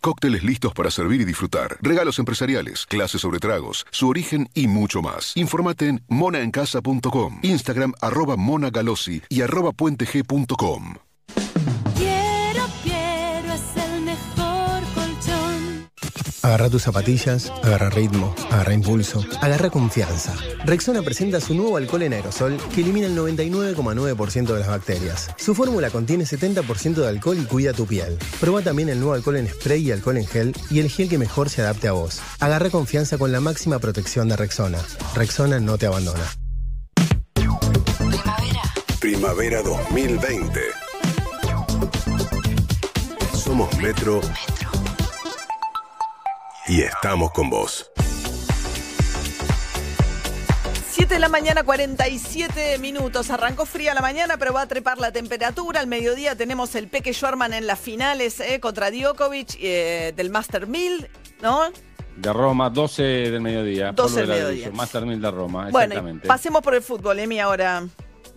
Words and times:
Cócteles 0.00 0.42
listos 0.42 0.72
para 0.72 0.90
servir 0.90 1.20
y 1.20 1.24
disfrutar. 1.24 1.76
Regalos 1.80 2.18
empresariales, 2.18 2.86
clases 2.86 3.20
sobre 3.20 3.38
tragos, 3.38 3.86
su 3.90 4.08
origen 4.08 4.48
y 4.54 4.66
mucho 4.66 5.02
más. 5.02 5.36
Informate 5.36 5.88
en 5.88 6.02
monaencasa.com, 6.08 7.40
Instagram 7.42 7.92
arroba 8.00 8.36
monagalossi 8.36 9.22
y 9.28 9.42
arroba 9.42 9.72
puenteg.com. 9.72 11.07
Agarra 16.48 16.70
tus 16.70 16.84
zapatillas, 16.84 17.52
agarra 17.62 17.90
ritmo, 17.90 18.34
agarra 18.50 18.72
impulso, 18.72 19.22
agarra 19.42 19.68
confianza. 19.68 20.34
Rexona 20.64 21.02
presenta 21.02 21.42
su 21.42 21.52
nuevo 21.52 21.76
alcohol 21.76 22.04
en 22.04 22.14
aerosol 22.14 22.56
que 22.74 22.80
elimina 22.80 23.06
el 23.06 23.14
99,9% 23.14 24.54
de 24.54 24.58
las 24.58 24.68
bacterias. 24.68 25.28
Su 25.36 25.54
fórmula 25.54 25.90
contiene 25.90 26.24
70% 26.24 26.94
de 26.94 27.06
alcohol 27.06 27.36
y 27.38 27.44
cuida 27.44 27.74
tu 27.74 27.84
piel. 27.84 28.16
Proba 28.40 28.62
también 28.62 28.88
el 28.88 28.98
nuevo 28.98 29.12
alcohol 29.12 29.36
en 29.36 29.46
spray 29.46 29.82
y 29.82 29.92
alcohol 29.92 30.16
en 30.16 30.26
gel 30.26 30.56
y 30.70 30.80
el 30.80 30.88
gel 30.88 31.10
que 31.10 31.18
mejor 31.18 31.50
se 31.50 31.60
adapte 31.60 31.86
a 31.86 31.92
vos. 31.92 32.22
Agarra 32.40 32.70
confianza 32.70 33.18
con 33.18 33.30
la 33.30 33.40
máxima 33.40 33.78
protección 33.78 34.30
de 34.30 34.36
Rexona. 34.36 34.78
Rexona 35.14 35.60
no 35.60 35.76
te 35.76 35.84
abandona. 35.84 36.24
Primavera 39.00 39.62
2020. 39.62 40.60
Somos 43.34 43.76
Metro. 43.82 44.22
Y 46.68 46.82
estamos 46.82 47.32
con 47.32 47.48
vos. 47.48 47.90
7 50.90 51.14
de 51.14 51.20
la 51.20 51.28
mañana, 51.30 51.62
47 51.62 52.78
minutos. 52.78 53.30
Arrancó 53.30 53.64
fría 53.64 53.94
la 53.94 54.02
mañana, 54.02 54.36
pero 54.36 54.52
va 54.52 54.62
a 54.62 54.66
trepar 54.66 54.98
la 54.98 55.10
temperatura. 55.10 55.80
Al 55.80 55.86
mediodía 55.86 56.36
tenemos 56.36 56.74
el 56.74 56.88
Peque 56.88 57.14
Schwarman 57.14 57.54
en 57.54 57.66
las 57.66 57.78
finales 57.78 58.40
eh, 58.40 58.60
contra 58.60 58.90
Djokovic 58.90 59.56
eh, 59.60 60.12
del 60.14 60.28
Master 60.28 60.66
1000, 60.66 61.08
¿no? 61.40 61.62
De 62.16 62.32
Roma, 62.32 62.68
12 62.68 63.02
del 63.02 63.40
mediodía. 63.40 63.92
12 63.92 64.20
del 64.20 64.28
mediodía. 64.28 64.70
Master 64.72 65.06
1000 65.06 65.22
de 65.22 65.30
Roma, 65.30 65.68
Bueno, 65.70 65.92
exactamente. 65.92 66.28
pasemos 66.28 66.62
por 66.62 66.74
el 66.74 66.82
fútbol, 66.82 67.18
Emi, 67.18 67.38
ahora. 67.40 67.86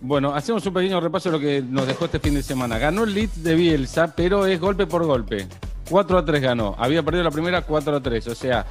Bueno, 0.00 0.34
hacemos 0.34 0.64
un 0.64 0.72
pequeño 0.72 1.00
repaso 1.00 1.30
de 1.30 1.36
lo 1.36 1.40
que 1.40 1.62
nos 1.62 1.86
dejó 1.86 2.06
este 2.06 2.18
fin 2.18 2.34
de 2.34 2.42
semana. 2.42 2.78
Ganó 2.78 3.04
el 3.04 3.12
Leeds 3.12 3.42
de 3.42 3.54
Bielsa, 3.56 4.14
pero 4.16 4.46
es 4.46 4.58
golpe 4.58 4.86
por 4.86 5.04
golpe. 5.04 5.46
4 5.92 6.18
a 6.18 6.24
3 6.24 6.40
ganó. 6.40 6.74
Había 6.78 7.02
perdido 7.02 7.22
la 7.22 7.30
primera 7.30 7.60
4 7.60 7.96
a 7.96 8.00
3. 8.00 8.26
O 8.28 8.34
sea, 8.34 8.64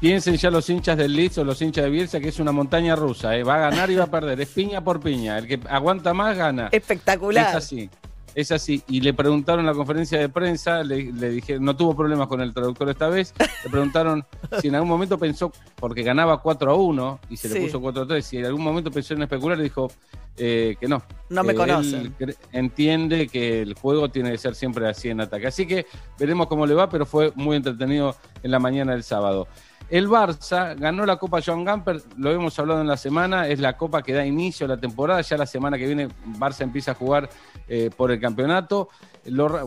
piensen 0.00 0.36
ya 0.38 0.50
los 0.50 0.70
hinchas 0.70 0.96
del 0.96 1.14
Leeds 1.14 1.36
o 1.36 1.44
los 1.44 1.60
hinchas 1.60 1.84
de 1.84 1.90
Bielsa 1.90 2.18
que 2.18 2.28
es 2.28 2.40
una 2.40 2.50
montaña 2.50 2.96
rusa. 2.96 3.36
¿eh? 3.36 3.44
Va 3.44 3.56
a 3.56 3.70
ganar 3.70 3.90
y 3.90 3.96
va 3.96 4.04
a 4.04 4.10
perder. 4.10 4.40
Es 4.40 4.48
piña 4.48 4.82
por 4.82 4.98
piña. 4.98 5.36
El 5.36 5.46
que 5.46 5.60
aguanta 5.68 6.14
más 6.14 6.34
gana. 6.34 6.70
Espectacular. 6.72 7.50
Es 7.50 7.56
así. 7.56 7.90
Es 8.34 8.50
así. 8.50 8.82
Y 8.88 9.00
le 9.00 9.12
preguntaron 9.12 9.60
en 9.60 9.66
la 9.66 9.74
conferencia 9.74 10.18
de 10.18 10.28
prensa, 10.28 10.82
le, 10.82 11.12
le 11.12 11.28
dije, 11.30 11.58
no 11.60 11.76
tuvo 11.76 11.94
problemas 11.94 12.28
con 12.28 12.40
el 12.40 12.54
traductor 12.54 12.88
esta 12.88 13.08
vez, 13.08 13.34
le 13.64 13.70
preguntaron 13.70 14.24
si 14.60 14.68
en 14.68 14.74
algún 14.74 14.88
momento 14.88 15.18
pensó, 15.18 15.52
porque 15.76 16.02
ganaba 16.02 16.38
4 16.40 16.70
a 16.70 16.74
1 16.74 17.20
y 17.28 17.36
se 17.36 17.48
Sí. 17.48 17.54
le 17.54 17.60
puso 17.66 17.80
4 17.80 18.02
a 18.02 18.06
3, 18.06 18.24
si 18.24 18.38
en 18.38 18.46
algún 18.46 18.62
momento 18.64 18.90
pensó 18.90 19.12
en 19.14 19.22
especular, 19.22 19.58
le 19.58 19.64
dijo 19.64 19.90
eh, 20.38 20.76
que 20.80 20.88
no. 20.88 21.02
No 21.28 21.44
me 21.44 21.52
Eh, 21.52 21.56
cre- 21.56 22.36
entiende 22.52 23.28
que 23.28 23.60
el 23.60 23.74
juego 23.74 24.08
tiene 24.08 24.30
que 24.32 24.38
ser 24.38 24.54
siempre 24.54 24.88
así 24.88 25.10
en 25.10 25.20
ataque. 25.20 25.46
Así 25.46 25.66
que 25.66 25.84
veremos 26.18 26.46
cómo 26.46 26.64
le 26.66 26.72
va, 26.72 26.88
pero 26.88 27.04
fue 27.04 27.32
muy 27.34 27.56
entretenido 27.58 28.16
en 28.42 28.50
la 28.50 28.58
mañana 28.58 28.92
del 28.92 29.02
sábado. 29.02 29.46
El 29.92 30.08
Barça 30.08 30.74
ganó 30.74 31.04
la 31.04 31.18
Copa 31.18 31.42
John 31.44 31.66
Gamper, 31.66 32.00
lo 32.16 32.32
hemos 32.32 32.58
hablado 32.58 32.80
en 32.80 32.86
la 32.86 32.96
semana, 32.96 33.46
es 33.46 33.60
la 33.60 33.76
copa 33.76 34.02
que 34.02 34.14
da 34.14 34.24
inicio 34.24 34.64
a 34.64 34.68
la 34.70 34.78
temporada, 34.78 35.20
ya 35.20 35.36
la 35.36 35.44
semana 35.44 35.76
que 35.76 35.84
viene 35.84 36.08
Barça 36.38 36.62
empieza 36.62 36.92
a 36.92 36.94
jugar 36.94 37.28
eh, 37.68 37.90
por 37.94 38.10
el 38.10 38.18
campeonato, 38.18 38.88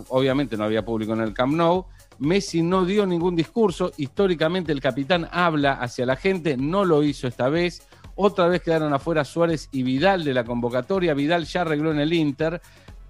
obviamente 0.10 0.58
no 0.58 0.64
había 0.64 0.84
público 0.84 1.14
en 1.14 1.22
el 1.22 1.32
Camp 1.32 1.54
Nou, 1.54 1.86
Messi 2.18 2.64
no 2.64 2.86
dio 2.86 3.06
ningún 3.06 3.36
discurso, 3.36 3.92
históricamente 3.98 4.72
el 4.72 4.82
capitán 4.82 5.30
habla 5.32 5.74
hacia 5.74 6.08
la 6.08 6.16
gente, 6.16 6.58
no 6.58 6.86
lo 6.86 7.04
hizo 7.04 7.28
esta 7.28 7.48
vez, 7.48 7.88
otra 8.16 8.48
vez 8.48 8.64
quedaron 8.64 8.96
afuera 8.96 9.24
Suárez 9.26 9.70
y 9.74 9.84
Vidal 9.84 10.24
de 10.24 10.34
la 10.34 10.44
convocatoria, 10.44 11.14
Vidal 11.14 11.46
ya 11.46 11.62
arregló 11.62 11.92
en 11.92 12.00
el 12.00 12.12
Inter, 12.12 12.60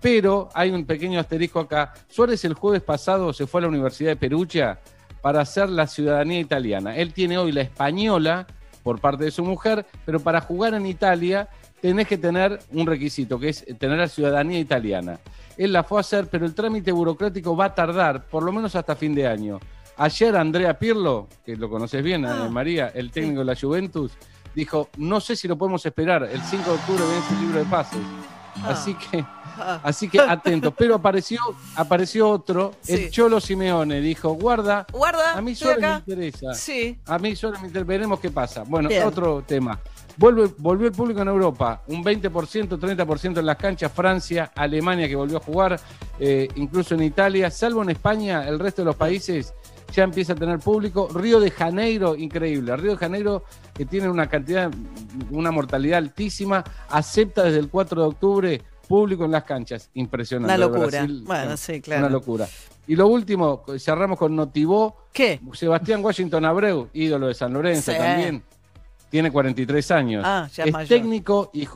pero 0.02 0.50
hay 0.54 0.70
un 0.70 0.84
pequeño 0.84 1.18
asterisco 1.22 1.62
acá, 1.62 1.94
Suárez 2.10 2.44
el 2.44 2.56
jueves 2.56 2.82
pasado 2.82 3.32
se 3.32 3.48
fue 3.48 3.62
a 3.62 3.62
la 3.62 3.70
Universidad 3.70 4.10
de 4.10 4.18
Perugia, 4.18 4.82
para 5.26 5.42
hacer 5.42 5.72
la 5.72 5.88
ciudadanía 5.88 6.40
italiana. 6.40 6.96
Él 6.96 7.12
tiene 7.12 7.40
hoy 7.40 7.52
la 7.52 7.62
española 7.62 8.46
por 8.84 9.02
parte 9.02 9.24
de 9.24 9.32
su 9.32 9.44
mujer, 9.44 9.84
pero 10.06 10.20
para 10.20 10.40
jugar 10.40 10.76
en 10.76 10.86
Italia 10.86 11.50
tenés 11.82 12.08
que 12.08 12.20
tener 12.20 12.60
un 12.72 12.86
requisito, 12.86 13.40
que 13.40 13.50
es 13.50 13.66
tener 13.80 13.98
la 13.98 14.08
ciudadanía 14.08 14.60
italiana. 14.60 15.18
Él 15.58 15.74
la 15.74 15.82
fue 15.82 15.98
a 15.98 16.02
hacer, 16.02 16.28
pero 16.28 16.46
el 16.46 16.54
trámite 16.54 16.92
burocrático 16.92 17.58
va 17.58 17.66
a 17.66 17.74
tardar 17.74 18.28
por 18.28 18.44
lo 18.44 18.52
menos 18.52 18.76
hasta 18.76 18.96
fin 18.96 19.16
de 19.16 19.26
año. 19.28 19.60
Ayer 19.98 20.36
Andrea 20.38 20.78
Pirlo, 20.78 21.28
que 21.44 21.56
lo 21.56 21.72
conoces 21.72 22.04
bien, 22.04 22.24
Ah, 22.24 22.48
María, 22.52 22.92
el 22.94 23.10
técnico 23.10 23.40
de 23.40 23.46
la 23.46 23.56
Juventus, 23.60 24.12
dijo, 24.54 24.90
no 24.98 25.20
sé 25.20 25.36
si 25.36 25.48
lo 25.48 25.58
podemos 25.58 25.84
esperar, 25.88 26.22
el 26.32 26.42
5 26.44 26.64
de 26.70 26.76
octubre 26.76 27.04
vence 27.04 27.34
el 27.34 27.42
libro 27.42 27.58
de 27.58 27.66
pases. 27.66 28.00
Así 28.64 28.94
que 28.94 29.22
Ah. 29.22 29.45
Así 29.84 30.10
que 30.10 30.20
atentos. 30.20 30.74
Pero 30.78 30.96
apareció, 30.96 31.40
apareció 31.76 32.30
otro, 32.30 32.74
Sí. 32.82 32.94
el 32.94 33.12
Cholo 33.12 33.40
Simeone. 33.40 34.02
Dijo, 34.02 34.34
guarda, 34.34 34.86
Guarda, 34.92 35.34
a 35.38 35.42
mí 35.42 35.56
solo 35.56 35.80
me 35.80 35.94
interesa. 35.96 36.54
Sí. 36.54 36.98
A 37.06 37.18
mí 37.20 37.36
solo 37.36 37.60
me 37.60 37.68
interesa. 37.68 37.88
Veremos 37.88 38.20
qué 38.20 38.30
pasa. 38.32 38.64
Bueno, 38.66 38.90
Bien. 38.90 39.04
otro 39.04 39.44
tema. 39.46 39.80
Vuelve, 40.18 40.50
volvió 40.58 40.88
el 40.88 40.94
público 40.94 41.22
en 41.22 41.28
Europa, 41.28 41.84
un 41.88 42.02
20%, 42.02 42.78
30% 42.78 43.40
en 43.42 43.46
las 43.46 43.58
canchas, 43.58 43.92
Francia, 43.92 44.50
Alemania 44.56 45.10
que 45.10 45.16
volvió 45.18 45.38
a 45.38 45.42
jugar, 45.42 45.78
eh, 46.20 46.48
incluso 46.56 46.96
en 46.96 47.04
Italia, 47.04 47.52
salvo 47.52 47.84
en 47.84 47.90
España, 47.90 48.48
el 48.48 48.58
resto 48.58 48.82
de 48.82 48.86
los 48.86 48.96
países 48.96 49.54
ya 49.92 50.04
empieza 50.04 50.34
a 50.34 50.36
tener 50.36 50.60
público. 50.60 51.10
Río 51.14 51.40
de 51.40 51.52
Janeiro, 51.52 52.16
increíble. 52.16 52.76
Río 52.78 52.92
de 52.92 52.98
Janeiro, 52.98 53.44
que 53.74 53.86
tiene 53.86 54.10
una 54.10 54.28
cantidad, 54.28 54.72
una 55.32 55.52
mortalidad 55.52 55.98
altísima, 56.00 56.64
acepta 56.90 57.44
desde 57.44 57.60
el 57.60 57.70
4 57.70 58.02
de 58.02 58.08
octubre 58.08 58.62
público 58.88 59.26
en 59.26 59.32
las 59.32 59.44
canchas. 59.44 59.90
Impresionante. 59.96 60.54
Una 60.54 60.58
locura. 60.68 60.88
Brasil, 60.88 61.24
Bueno, 61.26 61.58
sí, 61.58 61.82
claro. 61.82 62.02
Una 62.06 62.10
locura. 62.10 62.48
Y 62.88 62.96
lo 62.96 63.08
último, 63.08 63.64
cerramos 63.80 64.18
con 64.20 64.36
Notivó. 64.36 64.96
¿Qué? 65.12 65.40
Sebastián 65.54 66.04
Washington 66.04 66.46
Abreu, 66.46 66.90
ídolo 66.94 67.28
de 67.28 67.34
San 67.34 67.54
Lorenzo 67.54 67.92
Sí. 67.92 67.98
también. 67.98 68.44
Tiene 69.10 69.32
43 69.32 69.92
años. 69.92 70.24
Ah, 70.26 70.48
ya 70.54 70.64
es 70.64 70.68
es 70.68 70.74
mayor. 70.74 70.90
técnico 70.90 71.50
y 71.54 71.68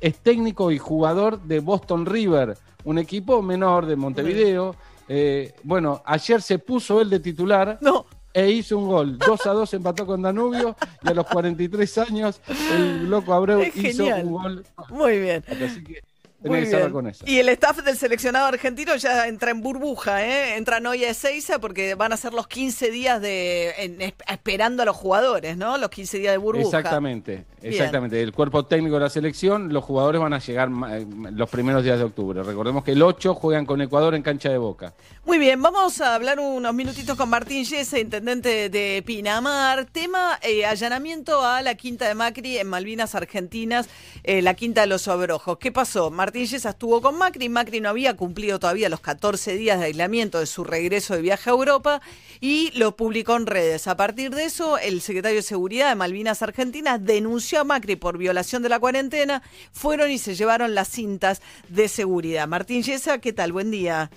es 0.00 0.18
técnico 0.18 0.70
y 0.70 0.78
jugador 0.78 1.40
de 1.42 1.60
Boston 1.60 2.04
River, 2.06 2.56
un 2.84 2.98
equipo 2.98 3.42
menor 3.42 3.86
de 3.86 3.96
Montevideo. 3.96 4.74
Eh, 5.08 5.54
bueno, 5.62 6.02
ayer 6.04 6.40
se 6.42 6.58
puso 6.58 7.00
él 7.00 7.10
de 7.10 7.20
titular 7.20 7.78
No. 7.80 8.06
e 8.32 8.48
hizo 8.50 8.78
un 8.78 8.86
gol. 8.88 9.18
2 9.18 9.46
a 9.46 9.52
2 9.52 9.74
empató 9.74 10.06
con 10.06 10.22
Danubio 10.22 10.76
y 11.02 11.08
a 11.08 11.14
los 11.14 11.26
43 11.26 11.98
años 11.98 12.40
el 12.72 13.08
loco 13.10 13.32
Abreu 13.34 13.60
Es 13.60 13.76
hizo 13.76 14.04
genial. 14.04 14.24
un 14.26 14.32
gol. 14.32 14.64
Muy 14.90 15.18
bien. 15.20 15.44
Así 15.48 15.82
que 15.84 16.00
Muy 16.40 16.50
tenés 16.50 16.64
que 16.64 16.70
cerrar 16.70 16.86
bien. 16.86 16.92
con 16.92 17.06
eso. 17.08 17.24
Y 17.26 17.38
el 17.38 17.48
staff 17.50 17.78
del 17.82 17.96
seleccionado 17.96 18.46
argentino 18.46 18.96
ya 18.96 19.28
entra 19.28 19.50
en 19.50 19.60
burbuja, 19.60 20.24
¿eh? 20.26 20.56
Entra 20.56 20.80
Noia 20.80 21.10
Ezeiza 21.10 21.58
porque 21.58 21.94
van 21.94 22.12
a 22.12 22.16
ser 22.16 22.32
los 22.32 22.46
15 22.48 22.90
días 22.90 23.20
de 23.20 23.70
en- 23.76 24.14
esperando 24.28 24.82
a 24.82 24.86
los 24.86 24.96
jugadores, 24.96 25.56
¿no? 25.56 25.76
Los 25.76 25.90
15 25.90 26.18
días 26.18 26.32
de 26.32 26.38
burbuja. 26.38 26.78
Exactamente, 26.78 27.44
Bien. 27.60 27.72
exactamente. 27.74 28.22
El 28.22 28.32
cuerpo 28.32 28.64
técnico 28.64 28.94
de 28.94 29.00
la 29.02 29.10
selección, 29.10 29.72
los 29.72 29.84
jugadores 29.84 30.20
van 30.20 30.32
a 30.32 30.38
llegar 30.38 30.70
eh, 30.90 31.06
los 31.32 31.50
primeros 31.50 31.84
días 31.84 31.98
de 31.98 32.04
octubre. 32.04 32.42
Recordemos 32.42 32.84
que 32.84 32.92
el 32.92 33.02
8 33.02 33.34
juegan 33.34 33.66
con 33.66 33.80
Ecuador 33.82 34.14
en 34.14 34.22
cancha 34.22 34.48
de 34.48 34.56
Boca. 34.58 34.94
Muy 35.26 35.38
bien, 35.38 35.60
vamos 35.60 36.00
a 36.00 36.14
hablar 36.14 36.40
unos 36.40 36.72
minutitos 36.72 37.16
con 37.18 37.28
Martín 37.28 37.64
Yesa, 37.64 37.98
intendente 37.98 38.70
de 38.70 39.02
Pinamar. 39.04 39.84
Tema 39.84 40.38
eh, 40.42 40.64
allanamiento 40.64 41.44
a 41.44 41.60
la 41.60 41.74
quinta 41.74 42.08
de 42.08 42.14
Macri 42.14 42.56
en 42.56 42.66
Malvinas 42.66 43.14
Argentinas, 43.14 43.88
eh, 44.24 44.40
la 44.40 44.54
quinta 44.54 44.80
de 44.80 44.86
los 44.86 45.06
Obrojos. 45.06 45.58
¿Qué 45.58 45.70
pasó? 45.70 46.10
Martín 46.10 46.29
Yesa 46.32 46.70
estuvo 46.70 47.00
con 47.02 47.18
Macri, 47.18 47.48
Macri 47.48 47.80
no 47.80 47.88
había 47.88 48.16
cumplido 48.16 48.58
todavía 48.58 48.88
los 48.88 49.00
14 49.00 49.56
días 49.56 49.78
de 49.80 49.86
aislamiento 49.86 50.38
de 50.38 50.46
su 50.46 50.64
regreso 50.64 51.14
de 51.14 51.22
viaje 51.22 51.50
a 51.50 51.52
Europa 51.52 52.00
y 52.40 52.70
lo 52.78 52.96
publicó 52.96 53.36
en 53.36 53.46
redes. 53.46 53.86
A 53.88 53.96
partir 53.96 54.30
de 54.30 54.44
eso, 54.44 54.78
el 54.78 55.00
secretario 55.00 55.36
de 55.38 55.42
Seguridad 55.42 55.88
de 55.90 55.94
Malvinas 55.96 56.42
Argentinas 56.42 57.04
denunció 57.04 57.60
a 57.60 57.64
Macri 57.64 57.96
por 57.96 58.16
violación 58.18 58.62
de 58.62 58.68
la 58.68 58.78
cuarentena. 58.80 59.42
Fueron 59.72 60.10
y 60.10 60.18
se 60.18 60.34
llevaron 60.34 60.74
las 60.74 60.88
cintas 60.88 61.42
de 61.68 61.88
seguridad. 61.88 62.46
Martín 62.48 62.82
Yesa, 62.82 63.20
¿qué 63.20 63.32
tal? 63.32 63.52
Buen 63.52 63.70
día. 63.70 64.10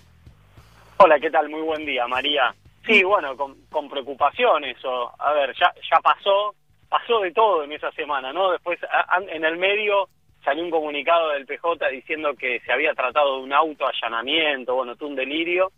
Hola, 0.97 1.19
¿qué 1.19 1.29
tal? 1.31 1.49
Muy 1.49 1.61
buen 1.61 1.85
día, 1.85 2.07
María. 2.07 2.53
Sí, 2.85 3.03
bueno, 3.03 3.35
con, 3.35 3.55
con 3.69 3.89
preocupación 3.89 4.63
eso. 4.65 5.11
A 5.19 5.33
ver, 5.33 5.53
ya, 5.59 5.73
ya 5.89 5.99
pasó, 6.01 6.53
pasó 6.89 7.19
de 7.21 7.31
todo 7.31 7.63
en 7.63 7.71
esa 7.71 7.91
semana, 7.93 8.31
¿no? 8.33 8.51
Después, 8.51 8.79
a- 8.83 9.19
en 9.21 9.43
el 9.43 9.57
medio 9.57 10.09
salió 10.43 10.63
un 10.63 10.71
comunicado 10.71 11.29
del 11.29 11.45
PJ 11.45 11.87
diciendo 11.89 12.33
que 12.35 12.59
se 12.61 12.71
había 12.71 12.93
tratado 12.93 13.37
de 13.37 13.43
un 13.43 13.53
autoallanamiento, 13.53 14.75
bueno, 14.75 14.95
todo 14.95 15.09
un 15.09 15.15
delirio. 15.15 15.71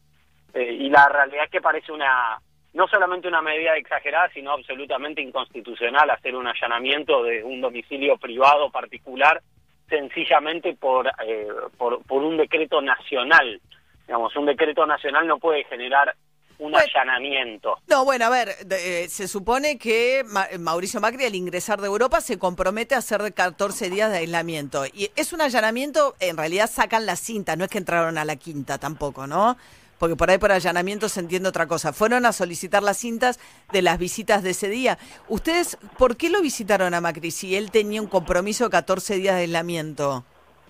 Eh, 0.54 0.74
y 0.80 0.90
la 0.90 1.08
realidad 1.10 1.46
es 1.46 1.52
que 1.52 1.62
parece 1.62 1.92
una, 1.92 2.40
no 2.74 2.88
solamente 2.88 3.28
una 3.28 3.42
medida 3.42 3.76
exagerada, 3.78 4.30
sino 4.34 4.52
absolutamente 4.52 5.22
inconstitucional 5.22 6.10
hacer 6.10 6.36
un 6.36 6.48
allanamiento 6.48 7.24
de 7.24 7.44
un 7.44 7.62
domicilio 7.62 8.18
privado 8.18 8.70
particular 8.70 9.42
sencillamente 9.88 10.74
por, 10.74 11.08
eh, 11.26 11.48
por, 11.78 12.04
por 12.06 12.24
un 12.24 12.38
decreto 12.38 12.82
nacional. 12.82 13.62
Digamos, 14.08 14.36
un 14.36 14.46
decreto 14.46 14.86
nacional 14.86 15.28
no 15.28 15.38
puede 15.38 15.64
generar 15.66 16.16
un 16.60 16.72
Bueno. 16.72 16.86
allanamiento. 16.88 17.78
No, 17.88 18.06
bueno, 18.06 18.26
a 18.26 18.30
ver, 18.30 18.50
eh, 18.72 19.08
se 19.10 19.28
supone 19.28 19.78
que 19.78 20.24
Ma- 20.28 20.48
Mauricio 20.60 21.00
Macri 21.02 21.26
al 21.26 21.36
ingresar 21.36 21.82
de 21.82 21.88
Europa 21.88 22.22
se 22.22 22.40
compromete 22.40 22.96
a 22.96 23.00
hacer 23.00 23.22
de 23.22 23.32
14 23.32 23.90
días 23.90 24.12
de 24.12 24.20
aislamiento. 24.20 24.86
Y 24.86 25.12
es 25.16 25.34
un 25.34 25.42
allanamiento, 25.42 26.16
en 26.20 26.38
realidad 26.38 26.70
sacan 26.72 27.06
la 27.06 27.16
cinta, 27.16 27.56
no 27.56 27.66
es 27.66 27.70
que 27.70 27.78
entraron 27.78 28.18
a 28.18 28.26
la 28.26 28.36
quinta 28.36 28.78
tampoco, 28.78 29.28
¿no? 29.28 29.58
Porque 29.98 30.18
por 30.18 30.30
ahí 30.30 30.38
por 30.38 30.52
allanamiento 30.52 31.08
se 31.08 31.22
entiende 31.22 31.48
otra 31.48 31.68
cosa. 31.68 31.94
Fueron 31.94 32.26
a 32.26 32.34
solicitar 32.34 32.84
las 32.84 32.98
cintas 32.98 33.40
de 33.72 33.82
las 33.82 33.98
visitas 33.98 34.44
de 34.44 34.50
ese 34.50 34.68
día. 34.68 34.98
¿Ustedes 35.30 35.78
por 35.98 36.18
qué 36.18 36.30
lo 36.30 36.42
visitaron 36.42 36.94
a 36.94 37.00
Macri 37.02 37.32
si 37.32 37.56
él 37.56 37.72
tenía 37.72 38.02
un 38.02 38.08
compromiso 38.08 38.66
de 38.66 38.72
14 38.72 39.16
días 39.16 39.36
de 39.36 39.42
aislamiento? 39.44 40.26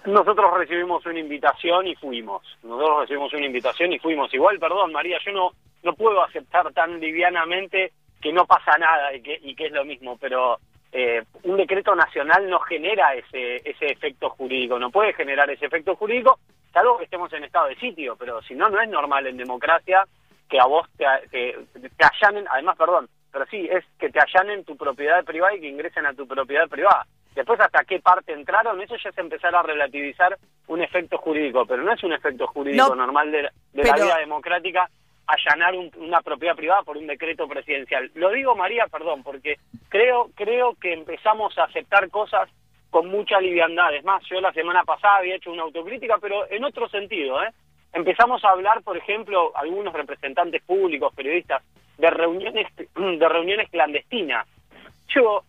Nosotros 0.06 0.46
recibimos 0.56 1.04
una 1.08 1.18
invitación 1.20 1.88
y 1.88 1.96
fuimos. 1.96 2.44
Nosotros 2.62 3.00
recibimos 3.02 3.34
una 3.34 3.48
invitación 3.48 3.92
y 3.94 3.98
fuimos. 3.98 4.32
Igual, 4.32 4.60
perdón, 4.60 4.92
María, 4.92 5.18
yo 5.26 5.32
no, 5.32 5.52
no 5.86 5.94
puedo 5.94 6.22
aceptar 6.24 6.74
tan 6.74 7.00
livianamente 7.00 7.94
que 8.20 8.34
no 8.34 8.46
pasa 8.46 8.78
nada 8.78 9.14
y 9.14 9.22
que, 9.22 9.40
y 9.42 9.56
que 9.56 9.68
es 9.68 9.72
lo 9.72 9.86
mismo, 9.86 10.18
pero 10.18 10.58
eh, 10.92 11.24
un 11.44 11.58
decreto 11.58 11.96
nacional 11.96 12.50
no 12.50 12.60
genera 12.60 13.14
ese, 13.14 13.58
ese 13.58 13.86
efecto 13.86 14.32
jurídico, 14.32 14.80
no 14.80 14.90
puede 14.90 15.14
generar 15.14 15.48
ese 15.52 15.68
efecto 15.68 15.96
jurídico, 15.96 16.40
salvo 16.74 16.98
que 16.98 17.04
estemos 17.04 17.32
en 17.34 17.44
estado 17.44 17.68
de 17.68 17.76
sitio, 17.76 18.16
pero 18.16 18.42
si 18.42 18.56
no, 18.56 18.68
no 18.68 18.82
es 18.82 18.90
normal 18.90 19.28
en 19.28 19.38
democracia 19.38 20.04
que 20.50 20.60
a 20.60 20.66
vos 20.66 20.88
te, 20.98 21.06
te, 21.30 21.56
te 21.74 22.06
allanen, 22.06 22.46
además, 22.50 22.78
perdón, 22.78 23.08
pero 23.32 23.46
sí, 23.46 23.68
es 23.70 23.86
que 24.00 24.10
te 24.10 24.20
allanen 24.20 24.66
tu 24.66 24.76
propiedad 24.76 25.24
privada 25.24 25.54
y 25.56 25.62
que 25.62 25.70
ingresen 25.70 26.08
a 26.08 26.14
tu 26.14 26.28
propiedad 26.28 26.68
privada. 26.68 27.06
Después 27.36 27.60
hasta 27.60 27.84
qué 27.84 28.00
parte 28.00 28.34
entraron, 28.34 28.82
eso 28.82 28.96
ya 28.96 29.10
es 29.10 29.18
empezar 29.18 29.54
a 29.54 29.62
relativizar 29.62 30.38
un 30.68 30.82
efecto 30.82 31.18
jurídico, 31.18 31.66
pero 31.66 31.84
no 31.84 31.94
es 31.94 32.04
un 32.04 32.14
efecto 32.14 32.48
jurídico 32.48 32.90
No, 32.90 32.96
normal 32.96 33.32
de, 33.32 33.50
de 33.74 33.84
la 33.84 33.96
vida 33.96 34.18
democrática 34.18 34.90
allanar 35.28 35.76
un- 35.76 35.92
una 35.98 36.22
propiedad 36.22 36.56
privada 36.56 36.84
por 36.84 36.98
un 36.98 37.08
decreto 37.08 37.48
presidencial. 37.48 38.12
Lo 38.16 38.30
digo, 38.32 38.56
María, 38.56 38.88
perdón, 38.88 39.24
porque 39.24 39.58
creo, 39.90 40.30
creo 40.36 40.76
que 40.80 40.94
empezamos 40.94 41.58
a 41.58 41.64
aceptar 41.66 42.10
cosas 42.10 42.50
con 42.90 43.08
mucha 43.08 43.40
liviandad. 43.40 43.94
Es 43.94 44.04
más, 44.04 44.24
yo 44.30 44.40
la 44.40 44.54
semana 44.54 44.84
pasada 44.84 45.18
había 45.18 45.36
hecho 45.36 45.52
una 45.52 45.64
autocrítica, 45.64 46.18
pero 46.22 46.50
en 46.50 46.64
otro 46.64 46.88
sentido, 46.90 47.44
¿eh? 47.44 47.50
Empezamos 47.94 48.44
a 48.44 48.50
hablar, 48.50 48.82
por 48.84 48.98
ejemplo, 48.98 49.52
algunos 49.56 49.94
representantes 49.94 50.62
públicos, 50.64 51.14
periodistas, 51.16 51.64
de 51.98 52.10
reuniones, 52.10 52.68
de 52.96 53.30
reuniones 53.30 53.70
clandestinas. 53.70 54.48
Yo, 55.08 55.44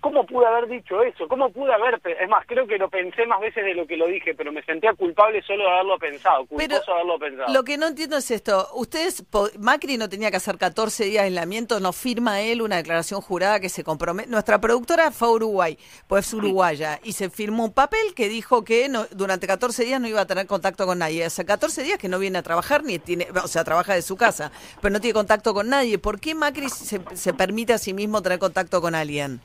¿cómo 0.00 0.24
pude 0.26 0.46
haber 0.46 0.68
dicho 0.68 1.02
eso? 1.02 1.26
¿Cómo 1.28 1.50
pude 1.50 1.72
haber, 1.72 2.00
es 2.04 2.28
más, 2.28 2.44
creo 2.46 2.66
que 2.66 2.78
lo 2.78 2.88
pensé 2.88 3.26
más 3.26 3.40
veces 3.40 3.64
de 3.64 3.74
lo 3.74 3.86
que 3.86 3.96
lo 3.96 4.06
dije, 4.06 4.34
pero 4.34 4.52
me 4.52 4.62
sentía 4.62 4.94
culpable 4.94 5.42
solo 5.42 5.64
de 5.64 5.70
haberlo 5.70 5.98
pensado, 5.98 6.46
culposo 6.46 6.56
Pero 6.68 6.78
de 6.84 6.92
haberlo 6.92 7.18
pensado. 7.18 7.52
Lo 7.52 7.64
que 7.64 7.76
no 7.78 7.86
entiendo 7.88 8.16
es 8.16 8.30
esto. 8.30 8.68
Ustedes, 8.74 9.24
Macri 9.58 9.96
no 9.96 10.08
tenía 10.08 10.30
que 10.30 10.36
hacer 10.36 10.58
14 10.58 11.04
días 11.04 11.22
de 11.24 11.28
aislamiento, 11.28 11.80
no 11.80 11.92
firma 11.92 12.40
él 12.40 12.62
una 12.62 12.76
declaración 12.76 13.20
jurada 13.20 13.60
que 13.60 13.68
se 13.68 13.82
compromete. 13.84 14.30
Nuestra 14.30 14.60
productora 14.60 15.10
fue 15.10 15.28
a 15.28 15.30
Uruguay, 15.32 15.78
pues 16.06 16.26
es 16.28 16.34
uruguaya, 16.34 17.00
y 17.02 17.12
se 17.12 17.30
firmó 17.30 17.64
un 17.64 17.72
papel 17.72 18.14
que 18.14 18.28
dijo 18.28 18.64
que 18.64 18.88
no- 18.88 19.06
durante 19.10 19.46
14 19.46 19.84
días 19.84 20.00
no 20.00 20.08
iba 20.08 20.20
a 20.20 20.26
tener 20.26 20.46
contacto 20.46 20.86
con 20.86 20.98
nadie. 20.98 21.24
Hace 21.24 21.44
14 21.44 21.82
días 21.82 21.98
que 21.98 22.08
no 22.08 22.18
viene 22.18 22.38
a 22.38 22.42
trabajar, 22.42 22.84
ni 22.84 22.98
tiene, 22.98 23.26
o 23.42 23.48
sea, 23.48 23.64
trabaja 23.64 23.94
de 23.94 24.02
su 24.02 24.16
casa, 24.16 24.52
pero 24.80 24.92
no 24.92 25.00
tiene 25.00 25.14
contacto 25.14 25.52
con 25.54 25.68
nadie. 25.68 25.98
¿Por 25.98 26.20
qué 26.20 26.34
Macri 26.34 26.68
se, 26.68 27.00
se 27.14 27.34
permite 27.34 27.72
a 27.72 27.78
sí 27.78 27.92
mismo 27.92 28.22
tener 28.22 28.38
contacto 28.38 28.80
con 28.80 28.94
alguien? 28.94 29.40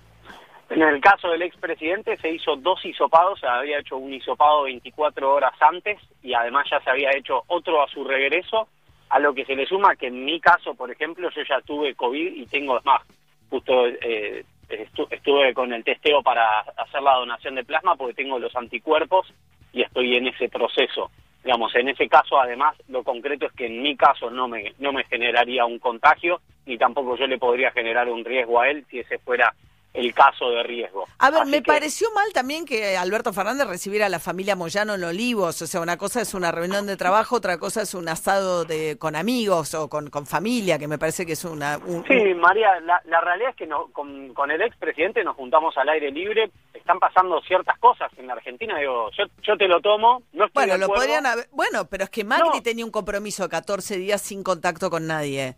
En 0.71 0.81
el 0.81 1.01
caso 1.01 1.29
del 1.29 1.41
expresidente 1.41 2.15
se 2.17 2.29
hizo 2.31 2.55
dos 2.55 2.83
hisopados, 2.85 3.39
se 3.41 3.45
había 3.47 3.79
hecho 3.79 3.97
un 3.97 4.13
hisopado 4.13 4.63
24 4.63 5.33
horas 5.33 5.53
antes 5.59 5.99
y 6.23 6.33
además 6.33 6.65
ya 6.71 6.79
se 6.79 6.89
había 6.89 7.11
hecho 7.11 7.43
otro 7.47 7.83
a 7.83 7.87
su 7.89 8.05
regreso, 8.05 8.69
a 9.09 9.19
lo 9.19 9.33
que 9.33 9.43
se 9.43 9.53
le 9.55 9.65
suma 9.65 9.97
que 9.97 10.07
en 10.07 10.23
mi 10.23 10.39
caso, 10.39 10.73
por 10.73 10.89
ejemplo, 10.89 11.29
yo 11.29 11.41
ya 11.43 11.59
tuve 11.61 11.93
COVID 11.95 12.35
y 12.35 12.45
tengo 12.45 12.79
más. 12.85 13.01
Justo 13.49 13.85
eh, 13.85 14.45
estu- 14.69 15.07
estuve 15.11 15.53
con 15.53 15.73
el 15.73 15.83
testeo 15.83 16.23
para 16.23 16.61
hacer 16.61 17.01
la 17.01 17.15
donación 17.15 17.55
de 17.55 17.65
plasma 17.65 17.97
porque 17.97 18.13
tengo 18.13 18.39
los 18.39 18.55
anticuerpos 18.55 19.27
y 19.73 19.81
estoy 19.81 20.15
en 20.15 20.27
ese 20.27 20.47
proceso. 20.47 21.11
Digamos, 21.43 21.75
en 21.75 21.89
ese 21.89 22.07
caso, 22.07 22.39
además, 22.39 22.77
lo 22.87 23.03
concreto 23.03 23.45
es 23.47 23.51
que 23.53 23.65
en 23.65 23.81
mi 23.81 23.97
caso 23.97 24.29
no 24.29 24.47
me, 24.47 24.73
no 24.79 24.93
me 24.93 25.03
generaría 25.03 25.65
un 25.65 25.79
contagio, 25.79 26.39
ni 26.65 26.77
tampoco 26.77 27.17
yo 27.17 27.27
le 27.27 27.37
podría 27.39 27.71
generar 27.71 28.07
un 28.07 28.23
riesgo 28.23 28.61
a 28.61 28.69
él 28.69 28.85
si 28.89 28.99
ese 28.99 29.17
fuera 29.19 29.53
el 29.93 30.13
caso 30.13 30.49
de 30.51 30.63
riesgo. 30.63 31.05
A 31.19 31.29
ver, 31.31 31.41
Así 31.41 31.51
me 31.51 31.57
que- 31.57 31.63
pareció 31.71 32.07
mal 32.13 32.31
también 32.33 32.65
que 32.65 32.95
Alberto 32.97 33.33
Fernández 33.33 33.67
recibiera 33.67 34.05
a 34.05 34.09
la 34.09 34.19
familia 34.19 34.55
Moyano 34.55 34.93
en 34.95 35.03
Olivos. 35.03 35.61
O 35.61 35.67
sea, 35.67 35.81
una 35.81 35.97
cosa 35.97 36.21
es 36.21 36.33
una 36.33 36.51
reunión 36.51 36.87
de 36.87 36.95
trabajo, 36.97 37.35
otra 37.35 37.57
cosa 37.57 37.81
es 37.81 37.93
un 37.93 38.07
asado 38.07 38.63
de, 38.65 38.97
con 38.97 39.15
amigos 39.15 39.73
o 39.73 39.89
con, 39.89 40.09
con 40.09 40.25
familia, 40.25 40.79
que 40.79 40.87
me 40.87 40.97
parece 40.97 41.25
que 41.25 41.33
es 41.33 41.43
una... 41.43 41.77
un- 41.85 42.05
Sí, 42.07 42.33
María, 42.35 42.79
la, 42.81 43.01
la 43.05 43.21
realidad 43.21 43.49
es 43.51 43.55
que 43.57 43.67
no- 43.67 43.87
con, 43.91 44.33
con 44.33 44.49
el 44.51 44.61
expresidente 44.61 45.23
nos 45.23 45.35
juntamos 45.35 45.75
al 45.77 45.89
aire 45.89 46.09
libre, 46.11 46.49
están 46.73 46.99
pasando 46.99 47.41
ciertas 47.41 47.77
cosas 47.79 48.11
en 48.17 48.27
la 48.27 48.33
Argentina, 48.33 48.77
digo, 48.79 49.09
yo, 49.17 49.25
yo 49.43 49.57
te 49.57 49.67
lo 49.67 49.81
tomo, 49.81 50.23
no 50.33 50.45
estoy 50.45 50.61
Bueno, 50.63 50.73
de 50.73 50.79
lo 50.79 50.85
acuerdo. 50.85 51.01
podrían 51.03 51.25
haber... 51.25 51.47
Bueno, 51.51 51.85
pero 51.89 52.05
es 52.05 52.09
que 52.09 52.23
Macri 52.23 52.57
No. 52.57 52.63
tenía 52.63 52.85
un 52.85 52.91
compromiso 52.91 53.43
de 53.43 53.49
14 53.49 53.97
días 53.97 54.21
sin 54.21 54.41
contacto 54.43 54.89
con 54.89 55.05
nadie. 55.05 55.57